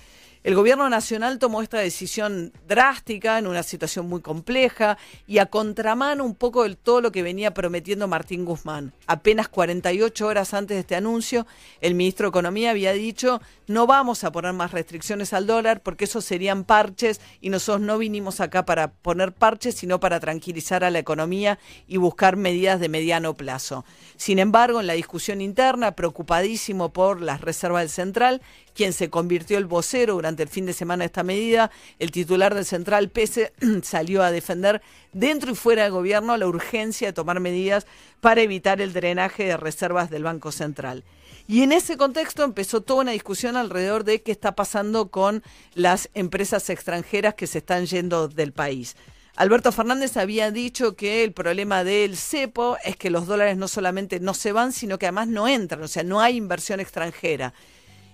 El 0.42 0.54
gobierno 0.54 0.88
nacional 0.88 1.38
tomó 1.38 1.60
esta 1.60 1.76
decisión 1.76 2.54
drástica 2.66 3.38
en 3.38 3.46
una 3.46 3.62
situación 3.62 4.08
muy 4.08 4.22
compleja 4.22 4.96
y 5.26 5.36
a 5.36 5.44
contramano 5.44 6.24
un 6.24 6.34
poco 6.34 6.66
de 6.66 6.76
todo 6.76 7.02
lo 7.02 7.12
que 7.12 7.22
venía 7.22 7.52
prometiendo 7.52 8.08
Martín 8.08 8.46
Guzmán. 8.46 8.94
Apenas 9.06 9.48
48 9.48 10.26
horas 10.26 10.54
antes 10.54 10.76
de 10.76 10.80
este 10.80 10.96
anuncio, 10.96 11.46
el 11.82 11.94
ministro 11.94 12.24
de 12.24 12.30
Economía 12.30 12.70
había 12.70 12.94
dicho 12.94 13.42
no 13.70 13.86
vamos 13.86 14.24
a 14.24 14.32
poner 14.32 14.52
más 14.54 14.72
restricciones 14.72 15.32
al 15.32 15.46
dólar 15.46 15.82
porque 15.82 16.04
esos 16.04 16.24
serían 16.24 16.64
parches 16.64 17.20
y 17.42 17.50
nosotros 17.50 17.82
no 17.82 17.98
vinimos 17.98 18.40
acá 18.40 18.64
para 18.64 18.90
poner 18.90 19.32
parches, 19.32 19.76
sino 19.76 20.00
para 20.00 20.20
tranquilizar 20.20 20.82
a 20.82 20.90
la 20.90 20.98
economía 20.98 21.58
y 21.86 21.98
buscar 21.98 22.36
medidas 22.36 22.80
de 22.80 22.88
mediano 22.88 23.34
plazo. 23.34 23.84
Sin 24.16 24.38
embargo, 24.38 24.80
en 24.80 24.88
la 24.88 24.94
discusión 24.94 25.40
interna, 25.40 25.92
preocupadísimo 25.92 26.92
por 26.92 27.20
las 27.20 27.42
reservas 27.42 27.82
del 27.82 27.90
central, 27.90 28.42
quien 28.74 28.92
se 28.92 29.10
convirtió 29.10 29.58
el 29.58 29.66
vocero 29.66 30.14
durante 30.14 30.42
el 30.42 30.48
fin 30.48 30.66
de 30.66 30.72
semana 30.72 31.02
de 31.02 31.06
esta 31.06 31.22
medida, 31.22 31.70
el 31.98 32.10
titular 32.10 32.54
del 32.54 32.64
Central, 32.64 33.10
Pese, 33.10 33.52
salió 33.82 34.22
a 34.22 34.30
defender 34.30 34.82
dentro 35.12 35.50
y 35.50 35.54
fuera 35.54 35.84
del 35.84 35.92
gobierno 35.92 36.36
la 36.36 36.46
urgencia 36.46 37.08
de 37.08 37.12
tomar 37.12 37.40
medidas 37.40 37.86
para 38.20 38.42
evitar 38.42 38.80
el 38.80 38.92
drenaje 38.92 39.44
de 39.44 39.56
reservas 39.56 40.10
del 40.10 40.24
Banco 40.24 40.52
Central. 40.52 41.04
Y 41.48 41.62
en 41.62 41.72
ese 41.72 41.96
contexto 41.96 42.44
empezó 42.44 42.80
toda 42.80 43.00
una 43.00 43.10
discusión 43.12 43.56
alrededor 43.56 44.04
de 44.04 44.22
qué 44.22 44.30
está 44.30 44.54
pasando 44.54 45.10
con 45.10 45.42
las 45.74 46.08
empresas 46.14 46.70
extranjeras 46.70 47.34
que 47.34 47.48
se 47.48 47.58
están 47.58 47.86
yendo 47.86 48.28
del 48.28 48.52
país. 48.52 48.94
Alberto 49.36 49.72
Fernández 49.72 50.16
había 50.16 50.50
dicho 50.50 50.96
que 50.96 51.24
el 51.24 51.32
problema 51.32 51.82
del 51.82 52.16
cepo 52.16 52.76
es 52.84 52.96
que 52.96 53.10
los 53.10 53.26
dólares 53.26 53.56
no 53.56 53.68
solamente 53.68 54.20
no 54.20 54.34
se 54.34 54.52
van, 54.52 54.72
sino 54.72 54.98
que 54.98 55.06
además 55.06 55.28
no 55.28 55.48
entran, 55.48 55.82
o 55.82 55.88
sea, 55.88 56.02
no 56.02 56.20
hay 56.20 56.36
inversión 56.36 56.78
extranjera. 56.78 57.54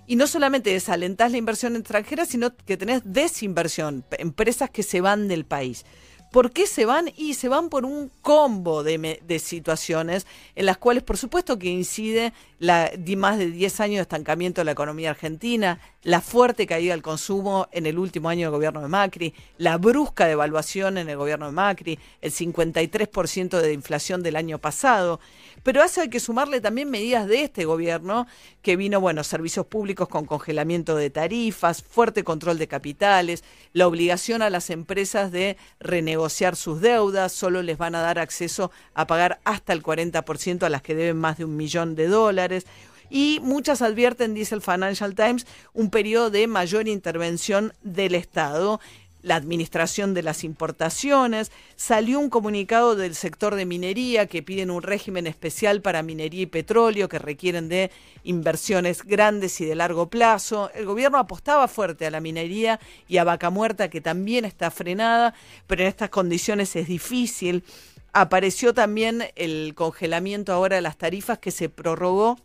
Y 0.06 0.16
no 0.16 0.26
solamente 0.26 0.70
desalentás 0.70 1.32
la 1.32 1.38
inversión 1.38 1.76
extranjera, 1.76 2.24
sino 2.26 2.54
que 2.56 2.76
tenés 2.76 3.02
desinversión, 3.04 4.04
empresas 4.18 4.70
que 4.70 4.82
se 4.82 5.00
van 5.00 5.28
del 5.28 5.44
país. 5.44 5.84
¿Por 6.32 6.50
qué 6.50 6.66
se 6.66 6.84
van? 6.84 7.10
Y 7.16 7.34
se 7.34 7.48
van 7.48 7.70
por 7.70 7.84
un 7.84 8.10
combo 8.20 8.82
de, 8.82 9.38
situaciones 9.38 10.26
en 10.54 10.66
las 10.66 10.76
cuales, 10.76 11.02
por 11.02 11.16
supuesto, 11.16 11.58
que 11.58 11.68
incide 11.68 12.32
la, 12.58 12.90
más 13.16 13.38
de 13.38 13.50
10 13.50 13.80
años 13.80 13.96
de 13.96 14.02
estancamiento 14.02 14.60
de 14.60 14.66
la 14.66 14.72
economía 14.72 15.10
argentina, 15.10 15.80
la 16.02 16.20
fuerte 16.20 16.66
caída 16.66 16.92
del 16.92 17.02
consumo 17.02 17.68
en 17.72 17.86
el 17.86 17.98
último 17.98 18.28
año 18.28 18.48
del 18.48 18.50
gobierno 18.50 18.82
de 18.82 18.88
Macri, 18.88 19.34
la 19.56 19.78
brusca 19.78 20.26
devaluación 20.26 20.98
en 20.98 21.08
el 21.08 21.16
gobierno 21.16 21.46
de 21.46 21.52
Macri, 21.52 21.98
el 22.20 22.32
53% 22.32 23.60
de 23.60 23.72
inflación 23.72 24.22
del 24.22 24.36
año 24.36 24.58
pasado. 24.58 25.20
Pero 25.62 25.82
eso 25.82 26.00
hay 26.00 26.08
que 26.08 26.20
sumarle 26.20 26.60
también 26.60 26.90
medidas 26.90 27.26
de 27.26 27.42
este 27.42 27.64
gobierno, 27.64 28.26
que 28.62 28.76
vino, 28.76 29.00
bueno, 29.00 29.24
servicios 29.24 29.66
públicos 29.66 30.08
con 30.08 30.26
congelamiento 30.26 30.96
de 30.96 31.10
tarifas, 31.10 31.82
fuerte 31.82 32.24
control 32.24 32.58
de 32.58 32.68
capitales, 32.68 33.44
la 33.72 33.86
obligación 33.86 34.42
a 34.42 34.50
las 34.50 34.70
empresas 34.70 35.32
de 35.32 35.56
renegociar 35.80 36.56
sus 36.56 36.80
deudas, 36.80 37.32
solo 37.32 37.62
les 37.62 37.78
van 37.78 37.94
a 37.94 38.00
dar 38.00 38.18
acceso 38.18 38.70
a 38.94 39.06
pagar 39.06 39.40
hasta 39.44 39.72
el 39.72 39.82
40% 39.82 40.62
a 40.62 40.68
las 40.68 40.82
que 40.82 40.94
deben 40.94 41.16
más 41.16 41.38
de 41.38 41.44
un 41.44 41.56
millón 41.56 41.94
de 41.94 42.06
dólares. 42.06 42.66
Y 43.08 43.38
muchas 43.42 43.82
advierten, 43.82 44.34
dice 44.34 44.54
el 44.54 44.62
Financial 44.62 45.14
Times, 45.14 45.46
un 45.72 45.90
periodo 45.90 46.30
de 46.30 46.46
mayor 46.46 46.88
intervención 46.88 47.72
del 47.82 48.14
Estado. 48.14 48.80
La 49.26 49.34
administración 49.34 50.14
de 50.14 50.22
las 50.22 50.44
importaciones. 50.44 51.50
Salió 51.74 52.20
un 52.20 52.30
comunicado 52.30 52.94
del 52.94 53.16
sector 53.16 53.56
de 53.56 53.66
minería 53.66 54.26
que 54.26 54.40
piden 54.40 54.70
un 54.70 54.84
régimen 54.84 55.26
especial 55.26 55.82
para 55.82 56.04
minería 56.04 56.42
y 56.42 56.46
petróleo 56.46 57.08
que 57.08 57.18
requieren 57.18 57.68
de 57.68 57.90
inversiones 58.22 59.02
grandes 59.02 59.60
y 59.60 59.64
de 59.64 59.74
largo 59.74 60.08
plazo. 60.08 60.70
El 60.76 60.86
gobierno 60.86 61.18
apostaba 61.18 61.66
fuerte 61.66 62.06
a 62.06 62.12
la 62.12 62.20
minería 62.20 62.78
y 63.08 63.16
a 63.16 63.24
Vaca 63.24 63.50
Muerta, 63.50 63.90
que 63.90 64.00
también 64.00 64.44
está 64.44 64.70
frenada, 64.70 65.34
pero 65.66 65.82
en 65.82 65.88
estas 65.88 66.10
condiciones 66.10 66.76
es 66.76 66.86
difícil. 66.86 67.64
Apareció 68.12 68.74
también 68.74 69.24
el 69.34 69.74
congelamiento 69.74 70.52
ahora 70.52 70.76
de 70.76 70.82
las 70.82 70.98
tarifas 70.98 71.40
que 71.40 71.50
se 71.50 71.68
prorrogó 71.68 72.38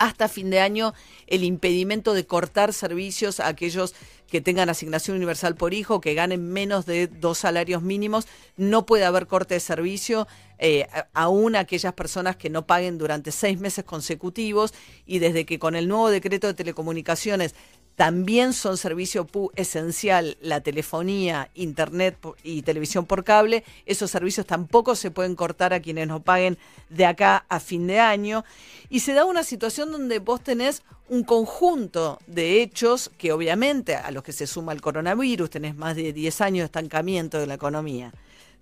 hasta 0.00 0.28
fin 0.28 0.48
de 0.48 0.60
año 0.60 0.94
el 1.26 1.44
impedimento 1.44 2.14
de 2.14 2.26
cortar 2.26 2.72
servicios 2.72 3.38
a 3.38 3.48
aquellos 3.48 3.94
que 4.30 4.40
tengan 4.40 4.68
asignación 4.68 5.16
universal 5.16 5.56
por 5.56 5.74
hijo, 5.74 6.00
que 6.00 6.14
ganen 6.14 6.52
menos 6.52 6.86
de 6.86 7.08
dos 7.08 7.38
salarios 7.38 7.82
mínimos, 7.82 8.28
no 8.56 8.86
puede 8.86 9.04
haber 9.04 9.26
corte 9.26 9.54
de 9.54 9.60
servicio, 9.60 10.28
eh, 10.58 10.86
aún 11.12 11.56
aquellas 11.56 11.94
personas 11.94 12.36
que 12.36 12.48
no 12.48 12.66
paguen 12.66 12.96
durante 12.96 13.32
seis 13.32 13.58
meses 13.58 13.84
consecutivos 13.84 14.72
y 15.04 15.18
desde 15.18 15.44
que 15.46 15.58
con 15.58 15.74
el 15.74 15.88
nuevo 15.88 16.10
decreto 16.10 16.46
de 16.46 16.54
telecomunicaciones 16.54 17.54
también 17.96 18.52
son 18.52 18.76
servicio 18.76 19.26
esencial 19.56 20.38
la 20.40 20.60
telefonía, 20.62 21.50
internet 21.54 22.16
y 22.42 22.62
televisión 22.62 23.04
por 23.04 23.24
cable. 23.24 23.62
Esos 23.84 24.10
servicios 24.10 24.46
tampoco 24.46 24.94
se 24.94 25.10
pueden 25.10 25.34
cortar 25.34 25.74
a 25.74 25.80
quienes 25.80 26.08
no 26.08 26.22
paguen 26.22 26.56
de 26.88 27.04
acá 27.04 27.44
a 27.48 27.60
fin 27.60 27.86
de 27.86 28.00
año. 28.00 28.44
Y 28.88 29.00
se 29.00 29.12
da 29.12 29.24
una 29.24 29.42
situación 29.42 29.92
donde 29.92 30.18
vos 30.18 30.42
tenés 30.42 30.82
un 31.08 31.24
conjunto 31.24 32.18
de 32.26 32.62
hechos 32.62 33.10
que 33.18 33.32
obviamente 33.32 33.96
a 33.96 34.10
los 34.12 34.22
que 34.22 34.32
se 34.32 34.46
suma 34.46 34.72
el 34.72 34.80
coronavirus, 34.80 35.50
tenés 35.50 35.76
más 35.76 35.96
de 35.96 36.12
10 36.12 36.40
años 36.40 36.58
de 36.60 36.66
estancamiento 36.66 37.38
de 37.38 37.46
la 37.46 37.54
economía 37.54 38.12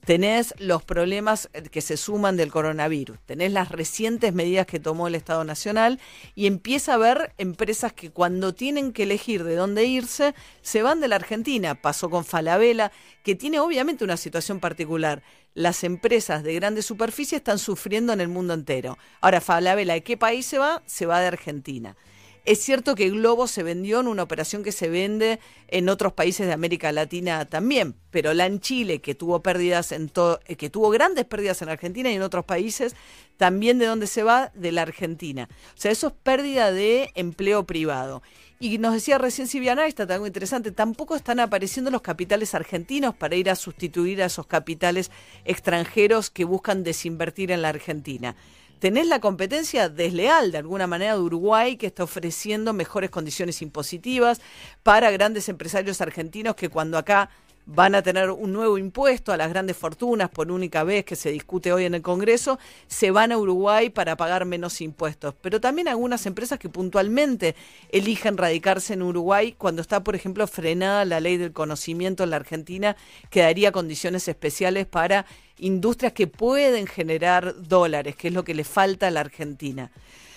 tenés 0.08 0.54
los 0.56 0.82
problemas 0.82 1.50
eh, 1.52 1.64
que 1.64 1.82
se 1.82 1.98
suman 1.98 2.38
del 2.38 2.50
coronavirus, 2.50 3.18
tenés 3.26 3.52
las 3.52 3.70
recientes 3.70 4.32
medidas 4.32 4.64
que 4.64 4.80
tomó 4.80 5.06
el 5.06 5.14
Estado 5.14 5.44
Nacional 5.44 6.00
y 6.34 6.46
empieza 6.46 6.92
a 6.92 6.94
haber 6.94 7.34
empresas 7.36 7.92
que 7.92 8.10
cuando 8.10 8.54
tienen 8.54 8.94
que 8.94 9.02
elegir 9.02 9.44
de 9.44 9.54
dónde 9.54 9.84
irse, 9.84 10.34
se 10.62 10.80
van 10.80 11.00
de 11.00 11.08
la 11.08 11.16
Argentina. 11.16 11.74
Pasó 11.74 12.08
con 12.08 12.24
Falabella, 12.24 12.90
que 13.22 13.34
tiene 13.34 13.60
obviamente 13.60 14.02
una 14.02 14.16
situación 14.16 14.60
particular. 14.60 15.22
Las 15.52 15.84
empresas 15.84 16.42
de 16.42 16.54
grandes 16.54 16.86
superficie 16.86 17.36
están 17.36 17.58
sufriendo 17.58 18.14
en 18.14 18.22
el 18.22 18.28
mundo 18.28 18.54
entero. 18.54 18.96
Ahora, 19.20 19.42
Falabella, 19.42 19.92
¿de 19.92 20.02
qué 20.02 20.16
país 20.16 20.46
se 20.46 20.56
va? 20.56 20.82
Se 20.86 21.04
va 21.04 21.20
de 21.20 21.26
Argentina. 21.26 21.98
Es 22.44 22.60
cierto 22.60 22.94
que 22.94 23.10
Globo 23.10 23.46
se 23.46 23.62
vendió 23.62 24.00
en 24.00 24.08
una 24.08 24.22
operación 24.22 24.62
que 24.62 24.72
se 24.72 24.88
vende 24.88 25.38
en 25.68 25.88
otros 25.88 26.12
países 26.12 26.46
de 26.46 26.52
América 26.52 26.92
Latina 26.92 27.44
también, 27.44 27.94
pero 28.10 28.32
la 28.34 28.46
en 28.46 28.60
Chile, 28.60 29.00
que 29.00 29.14
tuvo 29.14 29.42
pérdidas 29.42 29.92
en 29.92 30.08
todo, 30.08 30.40
eh, 30.46 30.56
que 30.56 30.70
tuvo 30.70 30.90
grandes 30.90 31.24
pérdidas 31.24 31.60
en 31.62 31.68
Argentina 31.68 32.10
y 32.10 32.14
en 32.14 32.22
otros 32.22 32.44
países, 32.44 32.96
también 33.36 33.78
de 33.78 33.86
dónde 33.86 34.06
se 34.06 34.22
va, 34.22 34.50
de 34.54 34.72
la 34.72 34.82
Argentina. 34.82 35.48
O 35.76 35.80
sea, 35.80 35.90
eso 35.90 36.08
es 36.08 36.12
pérdida 36.22 36.72
de 36.72 37.10
empleo 37.14 37.64
privado. 37.64 38.22
Y 38.60 38.78
nos 38.78 38.94
decía 38.94 39.18
recién 39.18 39.46
Silviana, 39.46 39.86
está 39.86 40.02
algo 40.02 40.26
interesante, 40.26 40.72
tampoco 40.72 41.14
están 41.14 41.38
apareciendo 41.38 41.92
los 41.92 42.02
capitales 42.02 42.54
argentinos 42.54 43.14
para 43.14 43.36
ir 43.36 43.50
a 43.50 43.54
sustituir 43.54 44.20
a 44.20 44.26
esos 44.26 44.46
capitales 44.46 45.12
extranjeros 45.44 46.30
que 46.30 46.44
buscan 46.44 46.82
desinvertir 46.82 47.52
en 47.52 47.62
la 47.62 47.68
Argentina 47.68 48.34
tenés 48.78 49.06
la 49.06 49.20
competencia 49.20 49.88
desleal 49.88 50.52
de 50.52 50.58
alguna 50.58 50.86
manera 50.86 51.14
de 51.14 51.20
Uruguay 51.20 51.76
que 51.76 51.86
está 51.86 52.04
ofreciendo 52.04 52.72
mejores 52.72 53.10
condiciones 53.10 53.62
impositivas 53.62 54.40
para 54.82 55.10
grandes 55.10 55.48
empresarios 55.48 56.00
argentinos 56.00 56.54
que 56.54 56.68
cuando 56.68 56.98
acá 56.98 57.30
van 57.70 57.94
a 57.94 58.02
tener 58.02 58.30
un 58.30 58.54
nuevo 58.54 58.78
impuesto 58.78 59.30
a 59.30 59.36
las 59.36 59.50
grandes 59.50 59.76
fortunas 59.76 60.30
por 60.30 60.50
única 60.50 60.84
vez 60.84 61.04
que 61.04 61.16
se 61.16 61.30
discute 61.30 61.70
hoy 61.70 61.84
en 61.84 61.94
el 61.94 62.00
Congreso, 62.00 62.58
se 62.86 63.10
van 63.10 63.30
a 63.30 63.36
Uruguay 63.36 63.90
para 63.90 64.16
pagar 64.16 64.46
menos 64.46 64.80
impuestos. 64.80 65.34
Pero 65.42 65.60
también 65.60 65.86
algunas 65.86 66.24
empresas 66.24 66.58
que 66.58 66.70
puntualmente 66.70 67.54
eligen 67.90 68.38
radicarse 68.38 68.94
en 68.94 69.02
Uruguay 69.02 69.54
cuando 69.56 69.82
está, 69.82 70.02
por 70.02 70.16
ejemplo, 70.16 70.46
frenada 70.46 71.04
la 71.04 71.20
ley 71.20 71.36
del 71.36 71.52
conocimiento 71.52 72.24
en 72.24 72.30
la 72.30 72.36
Argentina, 72.36 72.96
que 73.28 73.42
daría 73.42 73.70
condiciones 73.70 74.28
especiales 74.28 74.86
para 74.86 75.26
industrias 75.58 76.14
que 76.14 76.26
pueden 76.26 76.86
generar 76.86 77.54
dólares, 77.68 78.16
que 78.16 78.28
es 78.28 78.34
lo 78.34 78.44
que 78.44 78.54
le 78.54 78.64
falta 78.64 79.08
a 79.08 79.10
la 79.10 79.20
Argentina. 79.20 79.90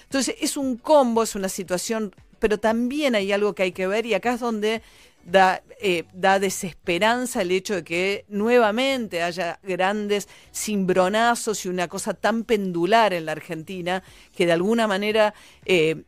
Entonces, 0.04 0.36
es 0.41 0.58
un 0.58 0.76
combo, 0.76 1.24
es 1.24 1.36
una 1.36 1.48
situación, 1.48 2.13
pero 2.39 2.60
también 2.60 3.15
hay 3.15 3.32
algo 3.32 3.56
que 3.56 3.63
hay 3.63 3.72
que 3.72 3.88
ver 3.88 4.06
y 4.06 4.15
acá 4.15 4.34
es 4.34 4.41
donde 4.41 4.82
da, 5.24 5.62
eh, 5.82 6.06
da 6.14 6.40
desesperanza 6.40 7.42
el 7.42 7.52
hecho 7.52 7.76
de 7.76 7.84
que 7.84 8.26
nuevamente 8.30 9.24
haya 9.24 9.60
grandes 9.64 10.28
cimbronazos 10.54 11.66
y 11.66 11.70
una 11.70 11.88
cosa 11.88 12.14
tan 12.14 12.44
pendular 12.44 13.14
en 13.14 13.26
la 13.26 13.34
Argentina 13.34 14.04
que 14.36 14.46
de 14.46 14.54
alguna 14.54 14.88
manera 14.88 15.34
eh, 15.66 16.04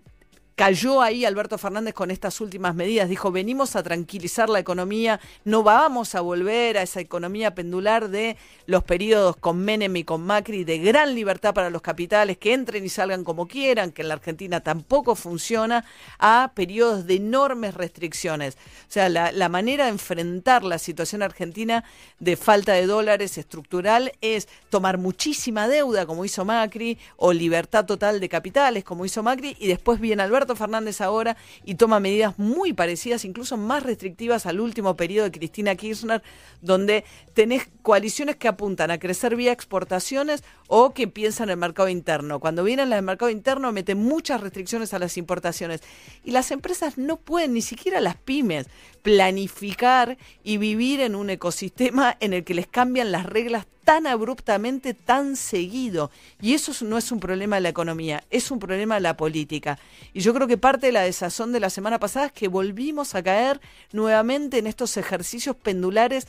cayó 0.55 1.01
ahí 1.01 1.25
Alberto 1.25 1.57
Fernández 1.57 1.93
con 1.93 2.11
estas 2.11 2.39
últimas 2.41 2.75
medidas. 2.75 3.09
Dijo, 3.09 3.31
venimos 3.31 3.75
a 3.75 3.83
tranquilizar 3.83 4.49
la 4.49 4.59
economía, 4.59 5.19
no 5.45 5.63
vamos 5.63 6.15
a 6.15 6.21
volver 6.21 6.77
a 6.77 6.83
esa 6.83 6.99
economía 6.99 7.55
pendular 7.55 8.09
de 8.09 8.37
los 8.65 8.83
periodos 8.83 9.35
con 9.37 9.59
Menem 9.59 9.95
y 9.97 10.03
con 10.03 10.21
Macri, 10.25 10.63
de 10.63 10.79
gran 10.79 11.15
libertad 11.15 11.53
para 11.53 11.69
los 11.69 11.81
capitales, 11.81 12.37
que 12.37 12.53
entren 12.53 12.85
y 12.85 12.89
salgan 12.89 13.23
como 13.23 13.47
quieran, 13.47 13.91
que 13.91 14.03
en 14.03 14.07
la 14.07 14.15
Argentina 14.15 14.61
tampoco 14.61 15.15
funciona, 15.15 15.85
a 16.19 16.51
periodos 16.53 17.07
de 17.07 17.15
enormes 17.15 17.73
restricciones. 17.73 18.55
O 18.55 18.91
sea, 18.91 19.09
la, 19.09 19.31
la 19.31 19.49
manera 19.49 19.85
de 19.85 19.91
enfrentar 19.91 20.63
la 20.63 20.77
situación 20.77 21.23
argentina 21.23 21.83
de 22.19 22.37
falta 22.37 22.73
de 22.73 22.85
dólares 22.85 23.37
estructural 23.37 24.11
es 24.21 24.47
tomar 24.69 24.97
muchísima 24.97 25.67
deuda, 25.67 26.05
como 26.05 26.25
hizo 26.25 26.45
Macri, 26.45 26.97
o 27.17 27.33
libertad 27.33 27.85
total 27.85 28.19
de 28.19 28.29
capitales, 28.29 28.83
como 28.83 29.05
hizo 29.05 29.23
Macri, 29.23 29.55
y 29.59 29.67
después 29.67 29.99
viene 29.99 30.21
Fernández 30.56 31.01
ahora 31.01 31.38
y 31.63 31.75
toma 31.75 31.99
medidas 31.99 32.38
muy 32.38 32.73
parecidas, 32.73 33.25
incluso 33.25 33.58
más 33.58 33.84
restrictivas 33.84 34.45
al 34.45 34.60
último 34.60 34.95
periodo 34.95 35.25
de 35.25 35.32
Cristina 35.32 35.75
Kirchner, 35.75 36.21
donde 36.62 37.03
tenés 37.34 37.69
coaliciones 37.82 38.36
que 38.36 38.47
apuntan 38.47 38.91
a 38.91 38.99
crecer 38.99 39.36
vía 39.36 39.51
exportaciones 39.51 40.43
o 40.67 40.93
que 40.93 41.08
piensan 41.08 41.49
en 41.49 41.51
el 41.51 41.58
mercado 41.58 41.89
interno. 41.89 42.39
Cuando 42.39 42.63
vienen 42.63 42.89
las 42.89 42.97
del 42.97 43.06
mercado 43.06 43.32
interno 43.32 43.71
meten 43.71 43.97
muchas 43.97 44.41
restricciones 44.41 44.93
a 44.93 44.99
las 44.99 45.17
importaciones 45.17 45.82
y 46.23 46.32
las 46.32 46.51
empresas 46.51 46.97
no 46.97 47.17
pueden, 47.17 47.53
ni 47.53 47.62
siquiera 47.62 48.01
las 48.01 48.17
pymes, 48.17 48.67
planificar 49.01 50.17
y 50.43 50.58
vivir 50.58 51.01
en 51.01 51.15
un 51.15 51.29
ecosistema 51.29 52.17
en 52.19 52.34
el 52.34 52.43
que 52.43 52.53
les 52.53 52.67
cambian 52.67 53.12
las 53.12 53.25
reglas 53.25 53.65
tan 53.84 54.08
abruptamente, 54.08 54.93
tan 54.93 55.36
seguido. 55.36 56.12
Y 56.41 56.54
eso 56.54 56.72
no 56.86 56.98
es 56.98 57.12
un 57.12 57.19
problema 57.19 57.58
de 57.58 57.62
la 57.62 57.69
economía, 57.69 58.24
es 58.30 58.52
un 58.52 58.60
problema 58.60 58.96
de 58.96 59.02
la 59.02 59.17
política. 59.17 59.80
Y 60.13 60.22
yo 60.22 60.34
creo 60.34 60.48
que 60.48 60.58
parte 60.58 60.88
de 60.88 60.93
la 60.93 61.02
desazón 61.02 61.52
de 61.52 61.60
la 61.60 61.69
semana 61.69 62.00
pasada 62.00 62.28
es 62.28 62.32
que 62.32 62.48
volvimos 62.48 63.15
a 63.15 63.24
caer 63.24 63.62
nuevamente 63.91 64.58
en 64.58 64.67
estos 64.67 64.98
ejercicios 64.98 65.56
pendulares 65.56 66.28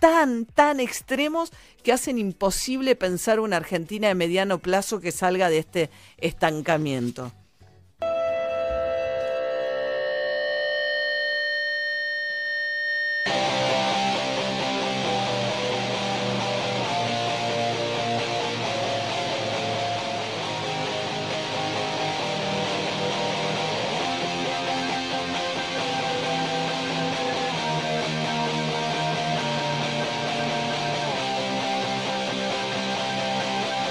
tan, 0.00 0.44
tan 0.44 0.80
extremos 0.80 1.52
que 1.82 1.92
hacen 1.92 2.18
imposible 2.18 2.96
pensar 2.96 3.40
una 3.40 3.56
Argentina 3.56 4.08
de 4.08 4.14
mediano 4.14 4.58
plazo 4.58 5.00
que 5.00 5.12
salga 5.12 5.48
de 5.48 5.58
este 5.58 5.90
estancamiento. 6.18 7.32